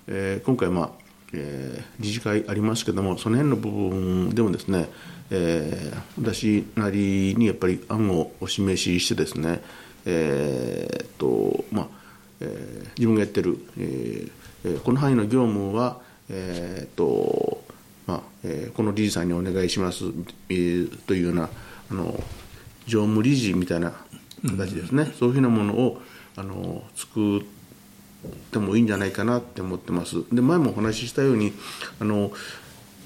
[0.06, 0.90] えー、今回、まあ
[1.32, 4.88] えー、理事会ありますけどもその辺の部分でもですね、
[5.36, 9.62] えー、私なりにやっぱり案をお示ししてですね、
[10.06, 11.88] えーとまあ
[12.40, 17.64] えー、自分がやってる、えー、この範囲の業務は、えーと
[18.06, 20.04] まあえー、この理事さんにお願いします、
[20.48, 21.48] えー、というような
[21.90, 22.22] あの
[22.86, 23.92] 常務理事みたいな
[24.44, 26.00] 形ですね、うん、そういうふうなものを
[26.36, 27.42] あの作っ
[28.52, 30.16] てもいいんじゃないかなって思ってます。
[30.32, 31.52] で前もお話ししたように
[32.00, 32.30] あの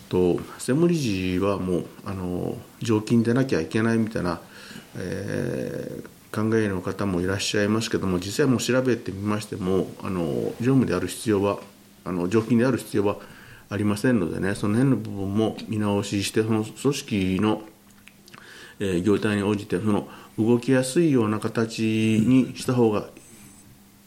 [0.09, 4.41] と専務理事はもうあの常勤でなきゃいけないみたいな、
[4.97, 11.59] えー、考えの方もいらっしゃいますけども実際もう調べてみましてもあの常務である必要は
[12.05, 13.17] あの常勤である必要は
[13.71, 17.63] ありませんのでねその辺の部分も見直ししてその組織の
[18.81, 23.09] え業態に応じてその動きやすいような形にした方が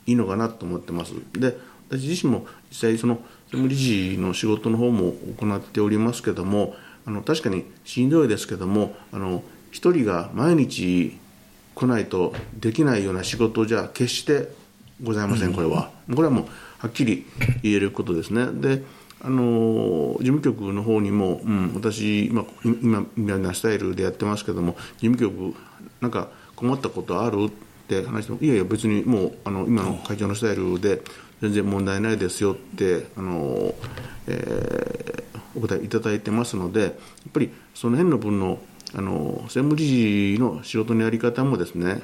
[0.05, 1.13] いいのかなと思ってます。
[1.33, 1.57] で
[1.89, 3.21] 私自身も実際その
[3.53, 11.17] 理事の仕事の方も行っておりますけどもあの確かにしんどいですけどもあの一人が毎日
[11.75, 14.49] 来ないとできないような仕事じゃ決して
[15.01, 15.89] ございませんこれは。
[16.13, 16.45] これはもう
[16.77, 17.25] はっきり
[17.63, 18.47] 言えることですね。
[18.51, 18.83] で
[19.23, 25.55] あの事務局の方にも、うん、私今今みたいなスタイルでやってますけども事務局
[26.01, 27.51] なんか困ったことあるっ
[27.87, 31.01] て話してもいやいや別にもうあの今の会長のスタイルで
[31.41, 33.73] 全然問題ないですよってあの、
[34.27, 36.93] えー、お答えいただいてますのでやっ
[37.33, 38.59] ぱりその辺の分の
[38.93, 41.99] あの専務理事の仕事のやり方もですねやっ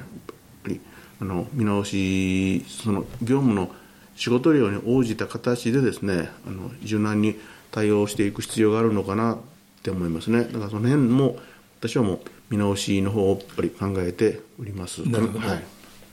[0.62, 0.80] ぱり
[1.20, 3.70] あの見直しその業務の
[4.16, 7.38] 仕事量に応じた形でですねあの柔軟に
[7.70, 9.38] 対応していく必要があるのかなっ
[9.82, 10.44] て思いますね。
[10.44, 11.38] だからその辺も
[11.78, 12.20] 私はもう
[12.50, 15.08] 見直しの方をやっぱり考えております。
[15.08, 15.62] なるほど、はい、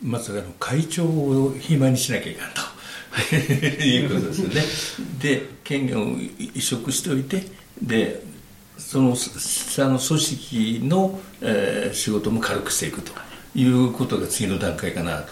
[0.03, 2.74] まずあの会長を暇にしなきゃいかんと
[3.83, 4.63] いうことですよね
[5.21, 6.17] で権限を
[6.53, 7.43] 移植しておいて
[7.81, 8.23] で
[8.77, 13.13] その下の組織の、えー、仕事も軽くしていくと
[13.55, 15.31] いうことが次の段階かなと。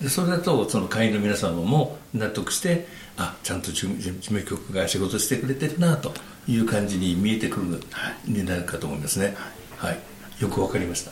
[0.00, 2.86] でそれだとその会員の皆様も納得して
[3.18, 6.14] あちゃんと事務局が仕事してくれてるなと
[6.48, 7.82] いう感じに見えてくる
[8.24, 9.36] になるかと思いますね。
[9.76, 9.98] はい、
[10.40, 11.10] よくわかりました。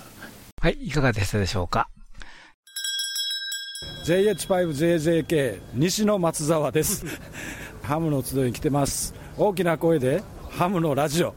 [0.61, 1.89] はい、いかがでしたでしょうか？
[4.09, 7.05] JH5JJK 西野松沢です。
[7.85, 9.15] ハムの集いに来てます。
[9.37, 11.35] 大きな声でハムのラジオ。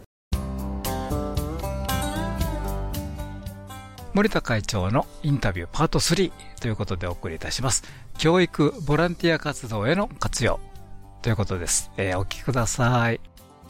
[4.14, 6.32] 森田会長のインタビューパート3
[6.62, 7.84] ということでお送りいたします。
[8.18, 10.62] 教育ボランティア活動への活用。
[11.22, 13.20] ということです、えー、お聞きください。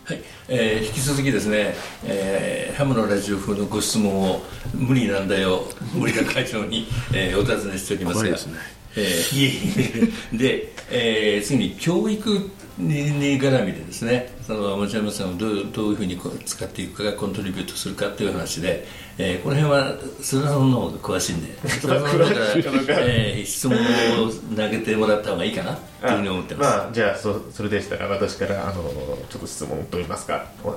[0.04, 1.74] はい、えー、引き続きですね、
[2.06, 4.44] えー、ハムのラジオ風のご質問を
[4.76, 18.86] 無理なんだよ森田会長に、えー、お尋ねしておりますが、ねえー、 で、えー、次に教育に絡みでですねそのアマチュア無線をどうどういうふうに使っていくかがコントリビュートするかという話で、
[19.18, 26.78] えー、この辺は菅さんの方が詳しいんで 菅の方から、えー、質問を投げてもらった方がいいかなというふうに思ってます。
[26.78, 28.84] まあ、じゃあそそれでしたら私からあの
[29.30, 30.46] ちょっと質問といいますか。
[30.64, 30.76] あの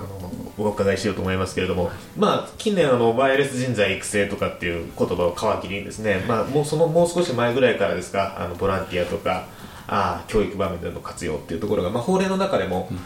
[0.57, 8.37] お伺いしようと思いますけれども、まあ、近年あのバイオレス人材育成とかっていう言葉を皮切りにですね、まあ、もうそのもう少し前ぐらいからですか。
[8.38, 9.46] あのボランティアとか
[9.87, 12.99] あ教育場面での活用っていうところが、まあ、法令の中でも、うん、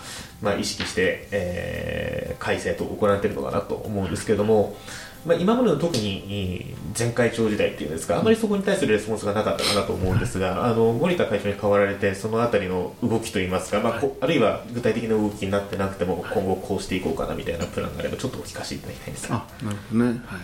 [0.43, 4.77] まあ、意識して、えー、改正と行われているのかなと思うんですけれども、
[5.27, 20.41] まあ、今までの特に前会長時代っていうんですかあまりそこに対するレスポンスがなかったかなと思うんですがあの森田会長に代わられてそのあたりの動きといいますか、まあ、あるいは具体的な動きになってなくても今後こうしていこうかなみたいなプランがあればちょっとお聞かせいただきたいんですあなるほどね、はい、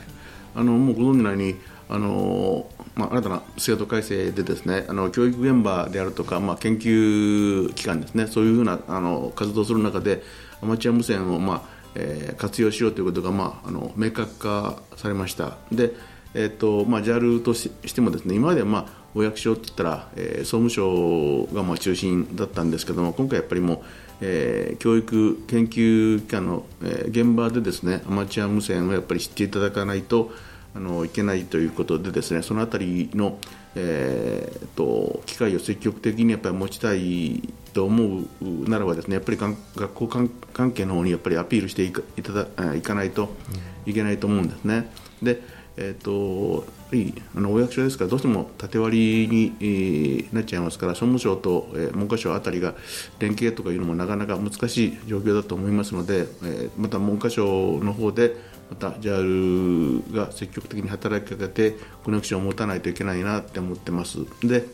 [0.56, 1.56] あのもうご存知のように
[1.88, 2.66] あの
[2.96, 10.22] まあ、新たな制度改正でですねあの教育現場であるとか、まあ、研究機関ですねそういうふうなあの活動する中で
[10.62, 11.62] アマチュア無線を、まあ
[11.94, 15.58] えー、活用しようということが、まあ、あの明確化されました。
[15.70, 15.92] で、
[16.34, 23.80] えーとまあ、JAL としてもですね今までは、まあ、お役所って言ったら、えー、総務省がまあ中心だったんですけども今回やっぱりもう
[24.20, 30.30] えー、教育研究機関の、えー、現場でですねアマチュア無線をやっぱり知っていただかないと、
[30.74, 33.38] あのいけないということでですねそのあたりの、
[33.76, 40.08] えーと、機会を積極的にやっぱり持ちたいと思うならばですねやっぱり学校
[40.52, 43.30] 関係の方にやっぱりアピールしていかいただいかないと
[43.86, 44.90] いけないと思うんですね。
[45.22, 45.42] で
[45.76, 46.64] えーと、
[47.34, 52.74] あのお役所ですからどうしても縦割りに、えー、なっちゃいますから総務省と、えー、文科省あたりが
[53.18, 58.36] 連携とかいうのもなかなか難しい状況だと思いますので、えー、また文科省の方で
[58.70, 64.18] また JAL が積極的に働きかけてコネクションを持たないといけないなって思ってます。
[64.42, 64.64] で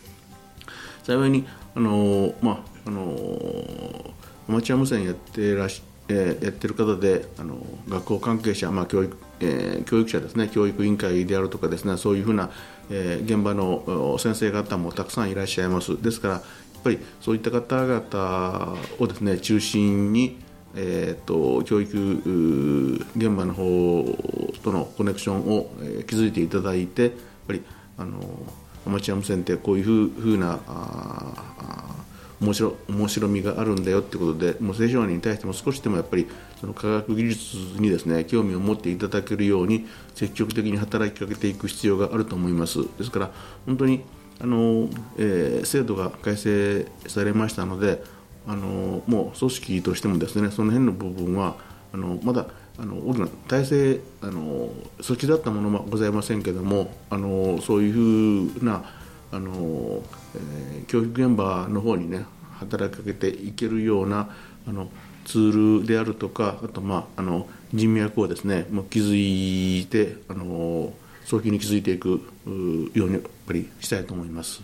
[1.02, 4.14] 幸いにあの、まあ、あの
[4.48, 12.50] アマチュア無線やってらし、えー、やってる方であの学校関係者、まあ教育えー、教育者ですね教育委員会であるとかですねそういうふうな、
[12.90, 16.42] えー、現場の先生方もたくさんいらっしゃいますですからやっ
[16.82, 20.38] ぱりそういった方々をですね中心に
[20.74, 24.04] えーと、教育現場の方
[24.62, 27.12] とのコネクションを、えー、築いていただいてやっ
[27.46, 27.62] ぱり
[27.98, 28.20] あの
[28.86, 31.96] アマチュア無線ってこういうふうなあ
[32.40, 36.26] 面白面白みがあるんだよってことでもう青少年に対しても少しでもやっぱり
[36.60, 42.78] その科学技術にですね興味を持っていただけるように積極的に働きかけていく必要があると思います。
[42.96, 43.30] ですから
[43.66, 44.02] 本当に
[44.40, 48.02] あの、えー、制度が改正されましたので
[48.46, 51.56] あのもう組織としてもですねその辺の部分は
[51.92, 52.46] あのまだ
[52.78, 58.84] あの大きな体制あの組織だったものはございませんけれどもあのそういうふうな
[59.32, 60.02] あの、
[60.34, 62.24] えー、教育現場の方にね
[62.58, 64.30] 働きかけていけるような
[64.66, 64.90] あの
[65.24, 70.92] ツールであるとかあと、まあ、あの人脈をですねもう築いてあの
[71.24, 72.08] 早期に築いていく
[72.94, 74.62] ようにやっぱりしたいと思います。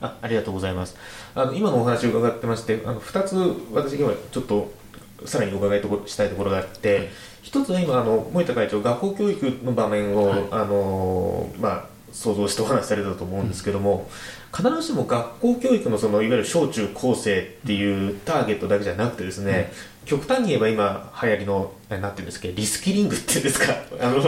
[0.00, 0.96] はいあありがとうございます。
[1.34, 3.36] あの今のお話を伺ってましてあの2つ
[3.72, 4.72] 私今ちょっと
[5.24, 7.08] さらにお伺いしたいところがあって、はい、
[7.42, 14.08] 一つは今あの森田会長学校教育の場面を、はい、あのまあ、想像してお話しされたと思うんですけども、
[14.56, 24.22] うん、必ずしも学校教育のそのいわゆる小中高生っていうターゲットだけじゃなくてですね、うん、極端に言えば今流行りのなんていうんですかリスキリングっていうんですか あの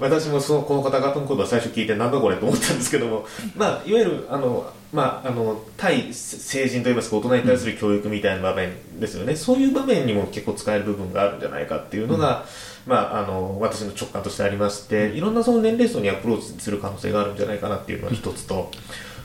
[0.00, 3.26] 私もそのこの方々のことは最初聞いてなんだこれと思ったんですけども、
[3.56, 12.44] まあ、いわゆるあのまあ、あの対成人といいますか大人に対する教育みたいな場面ですよね、うん、そういう場面にも結構使える部分があるんじゃないかっていうのが、
[12.86, 18.70] うん、まあ、あの私の直感としてありましていろんなその年齢層にアプローチする可能性があるんじゃないかなっていうのが一つと。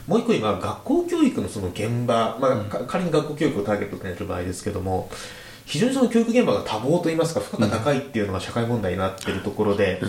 [0.08, 5.08] もう一個今学校教育のその現場、まあ、仮に学校教育をターゲットにする場合ですけども
[5.66, 10.00] 非常にその教育現場が多忙といいますか負荷が高いっていうのが社会問題になっているところで、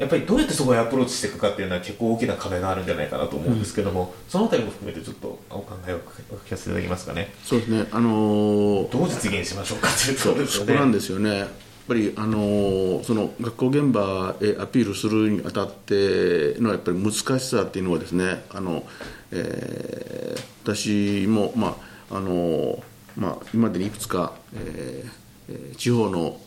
[0.00, 5.96] やっぱりどうやってそこへアプローチしていくかっていうのは結構大きな壁があるんじゃないかなと思うんですけども、うん、そのあたりも含めてちょっとお考えを
[6.32, 7.34] お聞かせいただけますかね？
[7.44, 7.86] そうですね。
[7.92, 10.72] あのー、どう実現しましょうかっていうところですよね。
[10.72, 11.38] そこなんですよね。
[11.38, 11.48] やっ
[11.86, 18.84] ぱりあのー、その学校現場へアピールするにあたってのやっぱり難しさっていうのはですね、あの、
[19.32, 21.76] えー、私もま
[22.10, 22.82] ああのー、
[23.16, 26.38] まあ今までにいくつか、えー、地方の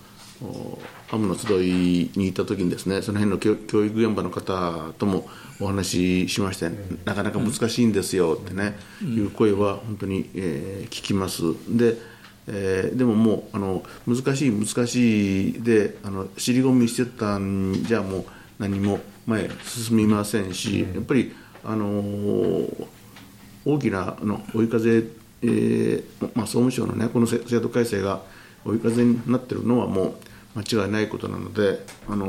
[1.14, 5.30] ハムの集いに行った時にですねその辺の教育現場の方とも
[5.61, 6.72] お話ししまして、
[7.05, 11.43] なかなか難しいんですよってね、いう声は本当に、えー、聞きます。
[11.70, 11.97] で、
[12.47, 18.26] えー、でももうあの難しい難しいであの尻込みしてたんじゃもう
[18.57, 21.32] 何も前進みませんし、やっぱり
[21.64, 22.88] あのー、
[23.66, 25.03] 大きなあの追い風、
[25.43, 26.03] えー
[26.34, 28.24] まあ、総務省のねこの制度改正が
[28.66, 30.16] 追い風になってるのはもう
[30.56, 32.26] 間違いないことなので、あの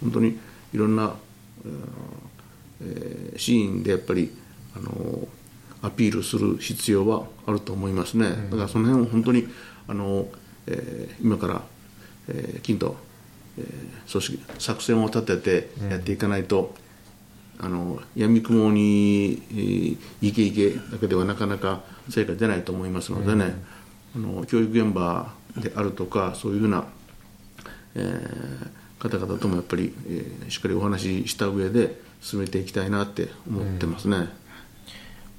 [0.00, 0.38] 本当に
[0.72, 1.14] いろんな、
[2.80, 4.30] えー、シーンでやっぱり、
[4.76, 5.28] あの
[5.82, 9.48] アピールする必要はあると思いますね、だからその辺を本当に、
[9.86, 10.28] あの
[10.66, 11.62] えー、今から、
[12.28, 12.96] えー、きちんと、
[13.58, 16.74] えー、組織作戦を立ててやっていかないと、
[17.58, 23.54] うん、あの闇雲に、えー、イケイケだけではなかなか成果出ないと思いますのでね、
[24.16, 26.84] うん、あの教育現場であるとかそういうふうな
[27.98, 34.16] えー、方々ともやっぱり、えー、しっかりお話しした上で進めていきたいなって思ってますね。
[34.16, 34.28] うん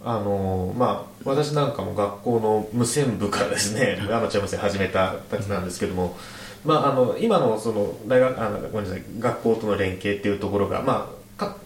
[0.01, 6.17] あのまあ、私なんかも学校の無線部からですね アマチュア無線始めたたちなんですけども、
[6.63, 11.57] まあ、あの今のその大学あのごめんなさい学校との連携っていうところが、まあ、か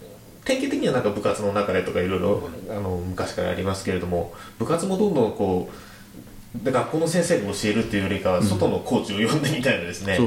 [0.44, 5.93] 典型的にはなんか部活の中でとかいろいろあの昔からありますけれども部活もどんどんこう
[6.62, 10.18] で学校の先生に教えるっていうよりかは外のコーチを呼んでみたいなですね、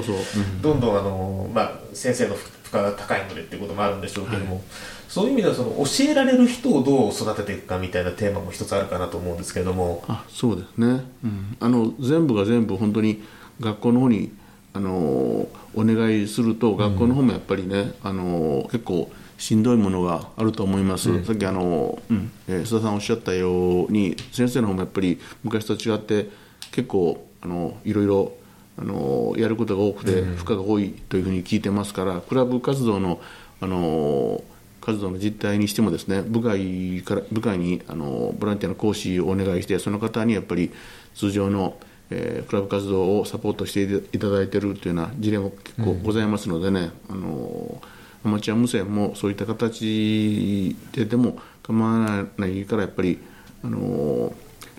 [0.61, 4.63] どんどんあの、まあ、先生の負荷が高いのでっていうこともあるんでしょうけども、はい、
[5.07, 10.03] そういう意味ではその教えられる人をどう育てていくかみたいなテーマも一つあるかなと思うんですけれども。
[10.07, 13.23] あそうですね、うん、あの全部が全部本当に
[13.61, 14.33] 学校の方に
[14.73, 22.31] あのお願いすると学校の方もやっぱりね、うん、あの結構しんどいものがあると思います、うん、さっきあの、うん。
[22.47, 26.29] えー、須田さんおっしゃったように先生の方もやっぱり昔と違って
[26.71, 28.33] 結構あのいろいろ
[28.79, 33.19] あのやることが多くて負荷が多いというふうに聞いてますから、クラブ活動の
[33.59, 34.43] あの
[34.87, 40.71] 活動の実態にしてもですね部外から部外にあのボランティアの講師をお願いしてその方にやっぱり
[41.13, 41.77] 通常の、
[42.09, 43.83] えー、クラブ活動をサポートして
[44.15, 47.81] いただいているというような事例も結構ございますのでね、うん、あの
[48.27, 53.19] アマチュア無線もそういった形ででも構わないからやっぱり
[53.63, 54.33] あの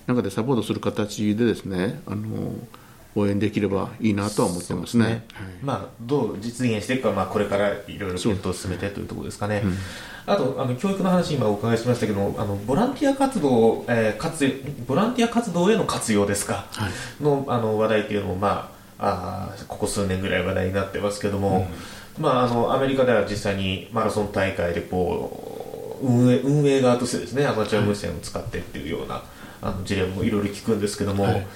[0.06, 2.52] 中でサポートする形でですねあの
[3.16, 5.04] 応援できればいいなとは思ってますね。
[5.04, 5.08] すね。
[5.08, 5.22] はい、
[5.62, 9.62] まあ、どう実現していくか、まあ、これからいろいろ検討を進めてというところですかね。
[9.64, 9.74] うん、
[10.26, 21.66] あとあの教育の話今お伺いしましたけどあのボランティア活動、えー、活ボランティア活動への活用ですか、はい、のあの話題というのも、まあ、あここ数年ぐらい話題になってますけども、うん、
[22.18, 29.22] まあ、あのアメリカでは実際にマラソン大会でこう運営運営側としてですねアマチュア無線を使ってっていうような、はい、
[29.62, 31.46] あの事例もいろいろ聞くんですけども、はい。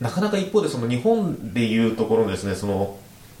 [0.00, 2.98] なかなか一方でその日本でいうところですねその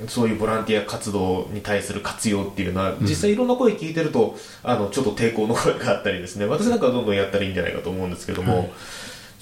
[0.08, 8.70] そういうボランティア活動に対する活用っていうのは、実際いろんな声聞いてると、あの、ちょっと抵抗の声があったりですね、私なんかはどんどんやったらいいんじゃないかと思うんですけども、はい、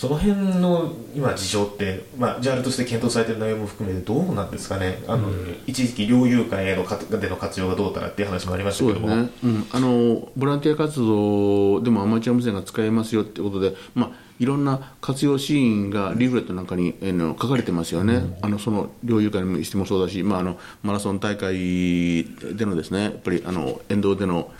[0.02, 9.30] その辺の今事情って、まあ、ジャールとして検討されている内容も含めてどうなんですかね、あの、うん、一時期猟友会へのかでの活用がどうたらっていう話もありましたけども、ね。
[9.44, 22.24] うん、あのボランティア活動でもアマチュア無線が使えますよってことで、まあいろんな活用シーンがリーフレットなんかに、えー、書かれてますよね、うん、あのその猟友会にしてもそうだし、まあ、あのマラソン大会
[22.56, 24.50] でのですねやっぱりあの沿道での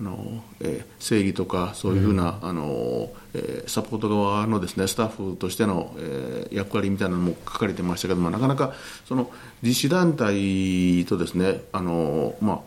[0.00, 8.72] あの、えー、整理とかそういうふうな、うん、あのえー、サポート側のですねスタッフとしての、えー、役割みたいなのも書かれてましたけどもなかなか
[9.06, 9.30] その
[9.62, 12.58] 実施団体とですねあの、まあ、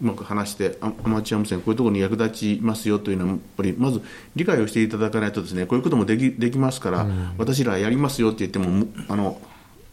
[0.00, 4.02] うまく話してアマチュア無線こういうところに役立ちますよというのはやっぱりまず
[4.34, 9.40] 理解をしていただかないとですねこういうこともできできますから、うん、私らやりますよって言ってもあの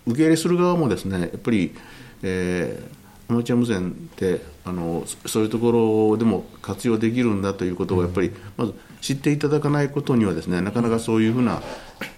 [0.07, 1.76] 受け入れする側もですねやっぱり、
[2.24, 5.72] えー、アマチュア無線ってあのそういうとこ
[6.12, 11.62] ろでも活用できるんだということをやっぱりまず知っていただかないことにはですねなかなかそういうふうな、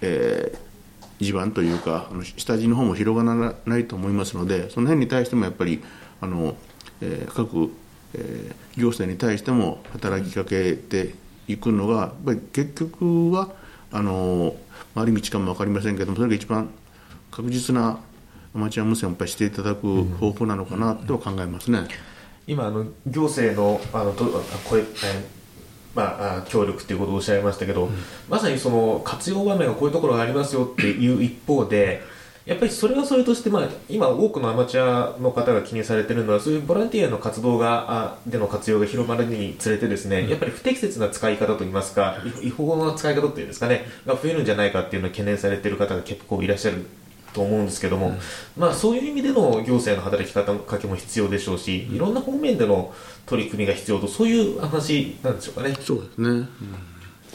[0.00, 5.82] えー、地盤というかあの下地の方も広がらないと思いますのでその辺に対してもやっぱり
[6.20, 6.56] あの
[7.02, 7.70] えー、各、
[8.14, 11.14] えー、行政に対しても働きかけて
[11.48, 13.50] いくのがやっぱり結局は
[13.90, 14.54] あの
[14.94, 16.70] 回り道かも分かりませんけどもそれが一番
[17.30, 17.98] 確実な
[18.54, 21.80] アマチュア無線をやっぱりしていただく方法なのかなと考えますね。
[22.46, 24.26] 今あの行政のあのと
[24.68, 24.84] これ、え
[25.94, 27.92] まあ、協力っていうことをおっしゃいましたけど、うん、
[28.28, 32.02] まさにその活用場面がこういうところがありますよっていう一方で
[32.44, 46.84] やっぱりそれはそれとして、まあ、今多くのアマチュアの方が気にされているのはそういうボランティアの活動がでの活用が広まるにつれてですね、うん、やっぱり不適切な使い方といいますか違法な使い方っていうんですかねが増えるんじゃないかっていうのを懸念されている方が結構いらっしゃる
[47.32, 48.18] と思うんですけども、うん、
[48.56, 52.94] まあ、そういう意味での行政の働き方かけも必要でしょうし、いろんな方面での
[53.26, 55.74] 取り組みが必要とそういう話なんでしょうかね。
[55.80, 56.48] そうですね、うん。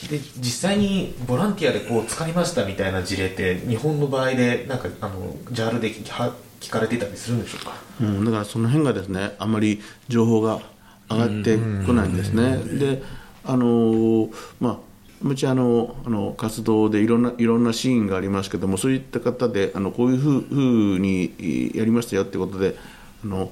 [0.09, 10.61] で実際にボランティアでこう使いましたみたいな事例って日本の場合でなんかあの JAL で聞かれていたりするんでしょうか、うん、だからその辺がですねあまり情報が
[11.09, 12.57] 上がってこないんですね。
[12.57, 13.01] で
[13.43, 14.29] あの
[14.59, 14.86] まあ
[15.22, 20.55] もちろんあのあの活動でいろんないろんなシーンがありますけどもそういった方であのこういうふ
[20.95, 22.76] うにやりましたよってことで
[23.24, 23.51] あの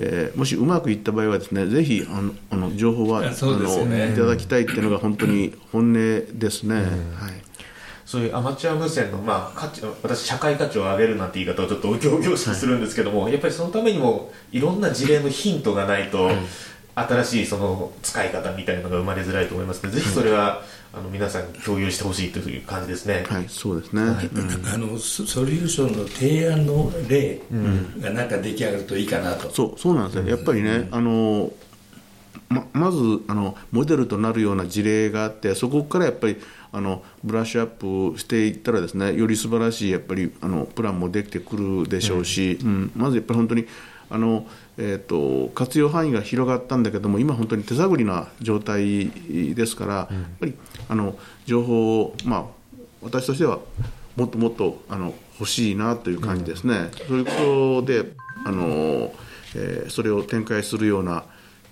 [0.00, 6.76] えー、もしうまくいった場合はですねぜひあのあの情報は、ね、あのいただきたいっていうのが本当に本音ですね。
[6.76, 6.84] はい。
[8.06, 16.36] そういうアマチュア無線の、まあ、価値私、社会価値を上げるなんて言い方をちょっと行々しくするんですけども、はい、やっぱりそのためにもいろんな事例のヒントがないと、はい、
[17.06, 23.26] 新しいその使い方みたいなのが生まれづらいと思いますので、ぜひそれは、あの皆さんに共有してほしいという感じですね。
[23.28, 24.02] はい、そうですね。
[24.02, 24.30] はい、
[24.74, 27.40] あのソリューションの提案の例
[28.00, 29.50] がなんか出来上がるといいかなと。
[29.50, 30.30] そう、そうなんですね。
[30.30, 31.52] やっぱりね、あの
[32.48, 36.38] ままずあのモデルとなるような事例があってそこからやっぱり
[36.72, 43.66] あのブラッシュアップしていったらですねより素晴らしいやっぱりあのプランもできてくるでしょうし、うん、うん、まずやっぱり本当に
[44.10, 44.46] あの
[44.80, 49.10] えーと、活用範囲が広がったんだけども今、本当に手探りな状態
[49.54, 50.54] ですから、うん、やっぱり
[50.88, 52.44] あの情報を、まあ、
[53.02, 53.58] 私としては
[54.16, 58.12] もっともっとあの欲しいなという感じですね、うん、そういうことで
[58.44, 59.12] あの、
[59.56, 61.24] えー、それを展開するような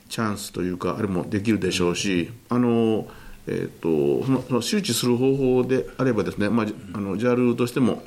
[0.08, 3.06] チャンスというかあれもできるでしょうし、あの
[3.48, 8.02] えーと、そのその周知する方法であればですね、まあ、あの JAL としても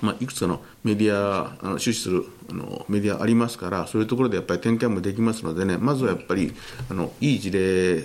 [0.00, 6.54] まあ、いくつかのメディアあの出資するあのメディアありますからそういうところでやっぱり展開もできますのでねまずはやっぱり
[6.88, 8.04] あのいい事例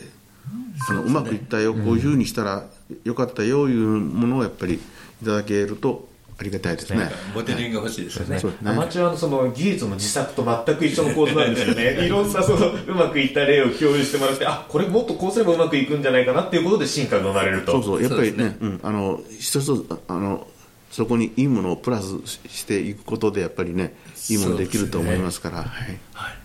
[0.89, 2.65] あのう,、まくいったよ、こういうふうにしたら
[3.03, 4.75] よかったよいうものをやっぱり
[5.21, 7.09] いただけるとありがたいですね。
[7.33, 8.41] モデリングが欲しいですよね。
[8.61, 11.99] ねアマチュアのその技術の自作と全く一緒の構図なんですよね。
[12.05, 17.71] いろんなそのうまくいった例を共有してもらって、あ、これもっとこうすればうまくいくんじゃないかなっていうことで進化が生まれると。
[17.73, 20.47] そうそう、やっぱりね、ねうん、あの一つあの
[20.93, 23.95] そこにいいものをプラスしていくことでやっぱりね
[24.29, 26.35] いいものできると思いますから、ね、はい、はい、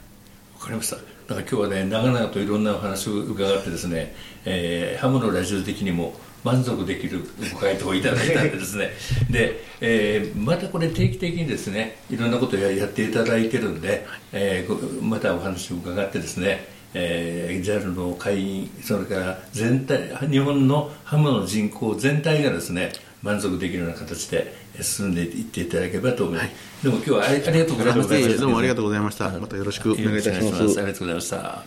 [0.58, 0.96] 分かりました。
[0.96, 4.14] だから今日はね長々といろんなお話を伺ってですね、
[4.46, 8.92] えー、ハムのラジオ的にも満足できるご回答をいただいたんでですね。
[9.28, 22.92] で、えー、またこれ定期的にですねいろんなことをやっていただいてるんで、えー、またお話を伺ってですねえー、JAL の会員それから全体日本のハムの人口全体がですね
[23.22, 26.54] 満足できるような形で進んでいっていただければと思います、はい、
[26.84, 29.30] でも今日はありがとうございましたどうもありがとうございました。
[29.30, 29.56] また。
[29.56, 30.78] よろしくお願いいたします。
[30.78, 31.64] ありがとうございました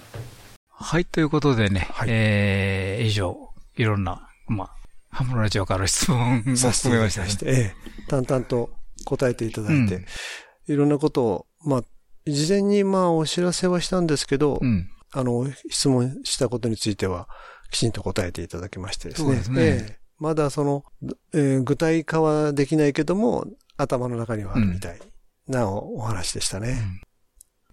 [0.69, 4.71] はいということでね、はい、えー、以上いろんなまあ
[5.09, 7.73] ハムのラジオから質問を含めました、ね、ええ、
[8.07, 8.71] 淡々と
[9.05, 10.05] 答えていただいて、うん、
[10.73, 11.83] いろんなことをまあ
[12.25, 17.27] 事前にまあお知らせはしたんですけど、うん、あの、質問したことについては、
[17.71, 19.27] きちんと答えていただきましてですね。
[19.27, 19.61] そうですね。
[19.61, 20.85] えー、まだその、
[21.33, 24.99] えー、具体化はできないけども、頭の中にはあるみたい
[25.47, 26.69] なお,、話でしたね。
[26.69, 27.01] うん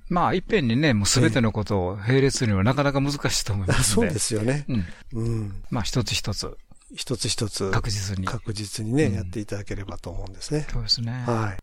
[0.09, 4.65] まあ、いっぺんにね、もうすべてのことを並列にはなかなか難しいと思います そうですよね。
[4.67, 4.87] うん。
[5.13, 6.57] うん、まあ、一つ一つ。
[6.95, 7.71] 一つ一つ。
[7.71, 8.25] 確実に。
[8.25, 10.67] 確実にね、うん、やっていただければと思うんですね。
[10.73, 11.13] そうですね。
[11.27, 11.63] はい。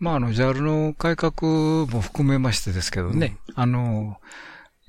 [0.00, 4.16] まあ、あの、JAL の改革も含めましてですけどね、うん、あの、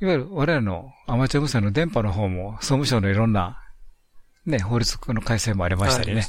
[0.02, 3.62] いわゆる我々のアマチュア無線の電波の方も、総務省のいろんな、
[4.48, 6.22] ね、法律の改正もありましたりね。
[6.22, 6.28] ね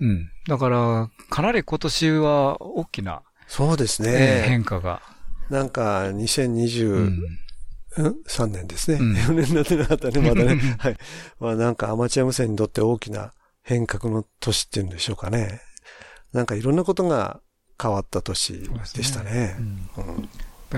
[0.00, 0.30] うん。
[0.48, 5.02] だから、かなり今年は大きな、そうですね、えー、変化が。
[5.50, 7.20] なんか、2020、
[7.96, 8.98] うん、3年ですね。
[8.98, 10.56] うん、4年になってなかったね、まだね。
[10.78, 10.96] はい。
[11.38, 13.32] まあなんかアマチュア無線にとって大きな
[13.62, 15.60] 変革の年っていうんでしょうかね。
[16.32, 17.40] なんかいろんなことが
[17.80, 19.30] 変わった年でしたね。
[19.32, 19.56] ね
[19.96, 20.28] うん、うん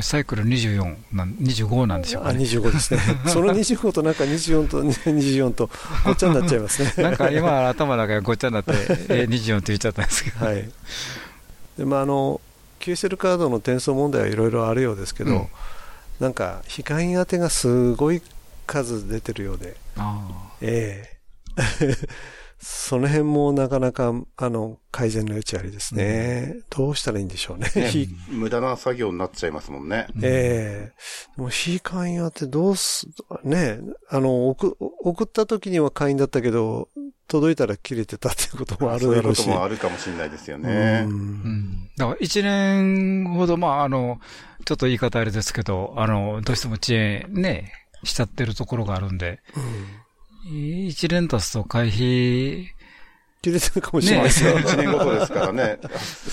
[0.01, 3.01] サイクル24なん、25なんでしょうか、ね、あ、25ですね。
[3.29, 5.69] その25となんか24と24と
[6.05, 6.95] ごっちゃになっちゃいますね。
[7.03, 8.73] なんか今頭の中がごっちゃになって、
[9.11, 10.47] え24って言っちゃったんですけど。
[10.47, 10.71] はい。
[11.77, 12.41] で、まああの、
[12.81, 15.47] QSL カードの転送問題はいろいろあるようですけど、うん、
[16.21, 18.23] なんか、非会員宛てがすごい
[18.67, 19.77] 数出てるようで、
[20.63, 21.11] え
[21.59, 22.09] えー
[22.65, 26.53] その辺もなかなか、あの、改善の余地ありですね。
[26.55, 27.69] うん、どうしたらいいんでしょうね。
[27.75, 27.91] ね
[28.29, 30.07] 無駄な作業になっちゃいますもんね。
[30.23, 33.09] ええー、もう、非会員やってどうす、
[33.43, 36.89] ね、あの、送、送った時には会員だったけど、
[37.27, 39.43] 届いたら切れてたっていうこともあるだろうし。
[39.43, 41.03] そういうこともあるかもしれないですよね。
[41.05, 41.13] うん。
[41.13, 44.21] うん、だから一年ほど、まあ、あの、
[44.65, 47.73] ちょっと言い方あれですけど、あの、どうしても遅延ね、
[48.05, 50.02] しちゃってるところがあるんで、うん
[50.45, 52.73] 一年経つと会費、
[53.43, 54.59] 切れてるかもしれないですよ。
[54.59, 55.79] 一、年ごとですからね。
[55.83, 56.31] 普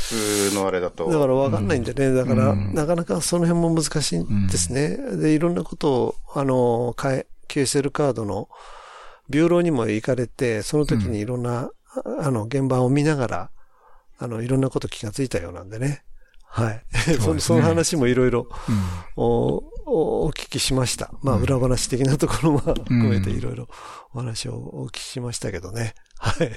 [0.51, 1.11] 通のあれだと。
[1.11, 2.13] だから分かんないんでね。
[2.13, 4.97] だから、なかなかその辺も難しいんですね。
[5.17, 8.47] で、いろんなことを、あの、変え、QSL カードの
[9.27, 11.71] ビューローにも行かれて、その時にいろんな、
[12.19, 13.51] あの、現場を見ながら、
[14.19, 16.03] あの、いろんなこと気がついたようなんでね。
[16.43, 16.83] はい。
[17.19, 18.47] そ その話もいろいろ、
[19.15, 21.11] お聞きしました。
[21.21, 23.67] まあ、裏話的なところも含めていろいろ
[24.13, 25.95] お話をお聞きしましたけどね。
[26.17, 26.51] はい。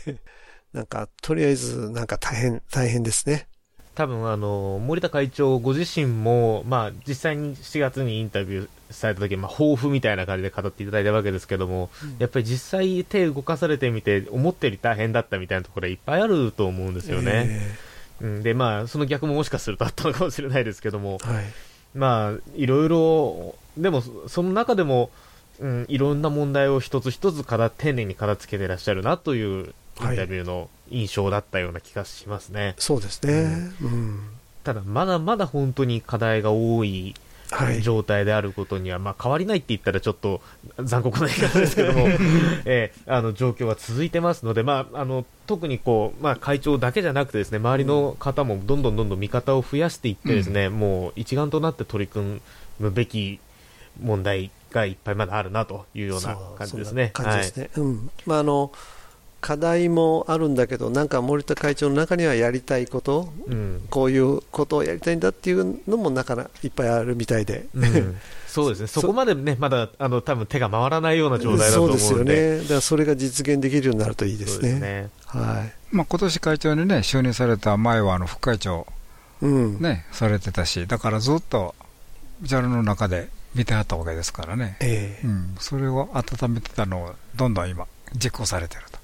[0.73, 3.49] なんか、とりあえず、なんか大変、大変ですね。
[3.95, 17.47] 多分、あの、森田会長ご自身も、まあ、実際に7月にインタビューされた時、まあ、抱負みたいな感じで語っていただいたわけですけども、うん、やっぱり実際手動かされてみて、思ったより大変だったみたいなところいっぱいあると思うんですよね。
[18.21, 21.45] えー、うん、で、まあ、その逆ももしかするとあったのかもしれないですけども、はい、
[21.95, 25.11] まあ、いろいろ、でも、その中でも、
[25.61, 32.61] うん、いろんな問題を一つ一つから丁寧に片付けていらっしゃるなというインタビューの印象だったような気がしますね。
[32.61, 33.73] はい、そうですね。
[33.81, 34.21] うん、
[34.65, 37.15] ただ、まだまだ本当に課題が多い
[37.83, 40.41] 状態であることには、はい、まあ、変わりないって言ったらちょっと
[40.79, 42.07] 残酷な言い方ですけども、
[42.65, 52.41] えー、あの状況は続いてますので、まあ、あの特にこう、まあ、会長だけじゃなくてですね周りの方もどんどんどんどん味方を増やしていってですね、うん、もう一丸となって取り組
[52.81, 53.39] むべき
[54.01, 57.11] 問題がいっぱいまだあるなというような感じですね。
[57.13, 57.71] 感じですね。
[57.75, 58.11] はい、うん。
[58.27, 58.73] まああの
[59.43, 68.17] 課題もあるんだけど、なんか森田会長の中にはやりたいこと、うん、こういうことをやりたいんだっていうのもなかなかいっぱいあるみたいで、うん、
[68.47, 71.99] そうですね、 そこまでね、まだあの多分手が回らないような状態だと思うんで。
[71.99, 74.69] そうですよね、だからそれが実現できるようになるといいですね。
[74.71, 75.11] すね。
[75.27, 75.73] はい。
[75.91, 78.87] まあ今年会長にね、就任された前はあの副会長、
[79.41, 79.81] うん。
[79.81, 81.75] ね、されてたし、だからずっと
[82.45, 88.92] JAL の中で見てはったわけですからね、えーうん、それを温めてたのをどんどん今、実行されてると。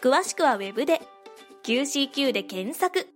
[0.00, 1.00] 詳しくは Web で。
[1.64, 3.08] QCQ で検索。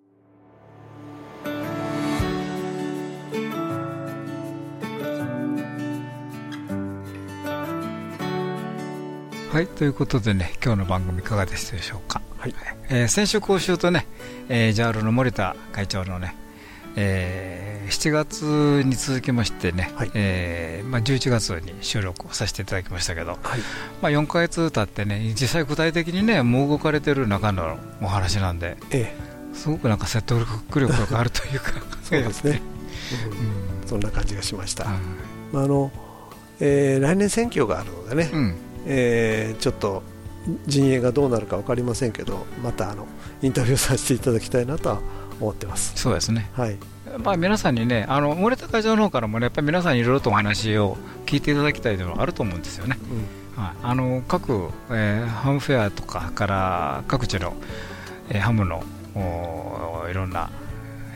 [9.52, 12.20] はい、ということでね、今日の番組いかがでしたでしょうか？
[12.36, 12.54] はい、
[12.88, 14.08] えー、先週、講習とね、
[14.48, 16.34] えー、JAL の森田会長のね、
[16.97, 23.38] えー、7月に続きましてね、はい、えー、まあ、11月に収録をさせていただきましたけど、はい、
[24.03, 29.14] まあ、4か月経ってね実際具体的にねもう動かれてる中のお話なんで、え
[29.53, 31.72] え、すごくなんか説得力があるというか。
[32.03, 32.61] そうですね、
[33.82, 34.84] うん、そんな感じがしました、
[35.53, 35.90] まああの
[36.61, 38.55] えー、来年選挙があるのでね、うん、
[38.86, 40.03] えー、ちょっと
[40.66, 43.07] 陣営がどうなるか分かりませんけどまたあの
[43.43, 45.01] インタビューさせていただきたいなとは
[45.43, 45.93] 思ってます。
[45.97, 46.76] そうですね、はい。
[47.18, 52.97] まあ、皆さんにね、あの森田会長の方からもね、やっぱり皆さんにいろいろとお話を聞いていただきたいというのはあると思うんですよね。
[53.57, 57.55] うん、はい、あの各、えー、ハムフェアとかから各地の、
[58.30, 58.82] えー、ハムの
[60.11, 60.51] いろんな、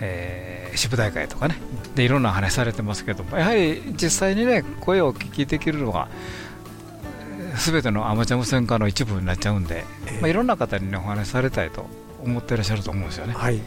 [0.01, 1.57] えー、支部大会とかね。
[1.95, 6.09] で、いろんな話されてますけども、やはり実際にね、声をお聞きできるのは、
[7.57, 9.85] すべてのアマチュア無線化の一部になっちゃうんで、
[10.21, 11.87] まあ、いろんな方に、ね、お話しされたいと
[12.23, 13.33] 思ってらっしゃると思うんですよね。
[13.35, 13.63] はい、うん、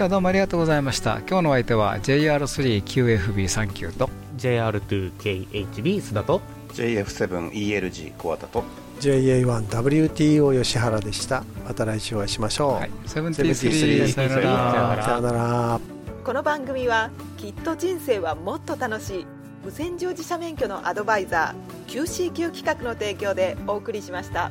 [0.00, 1.18] 日はどうもありがとうございました。
[1.28, 6.40] 今日の相手は JR3QFB39 と JR2KHB 須田と
[6.72, 8.64] JF7ELG 小畑と
[9.00, 11.44] JA1WTO 吉原でした。
[11.66, 12.72] また来週お会いしましょう。
[12.74, 15.02] はい、73さよなら。
[15.02, 15.99] さよなら。
[16.22, 19.26] この番組はきっと人生はもっと楽しい
[19.64, 24.50] 無線乗自社免許のアドバイザー QCQ 企画の提供でお送りしました。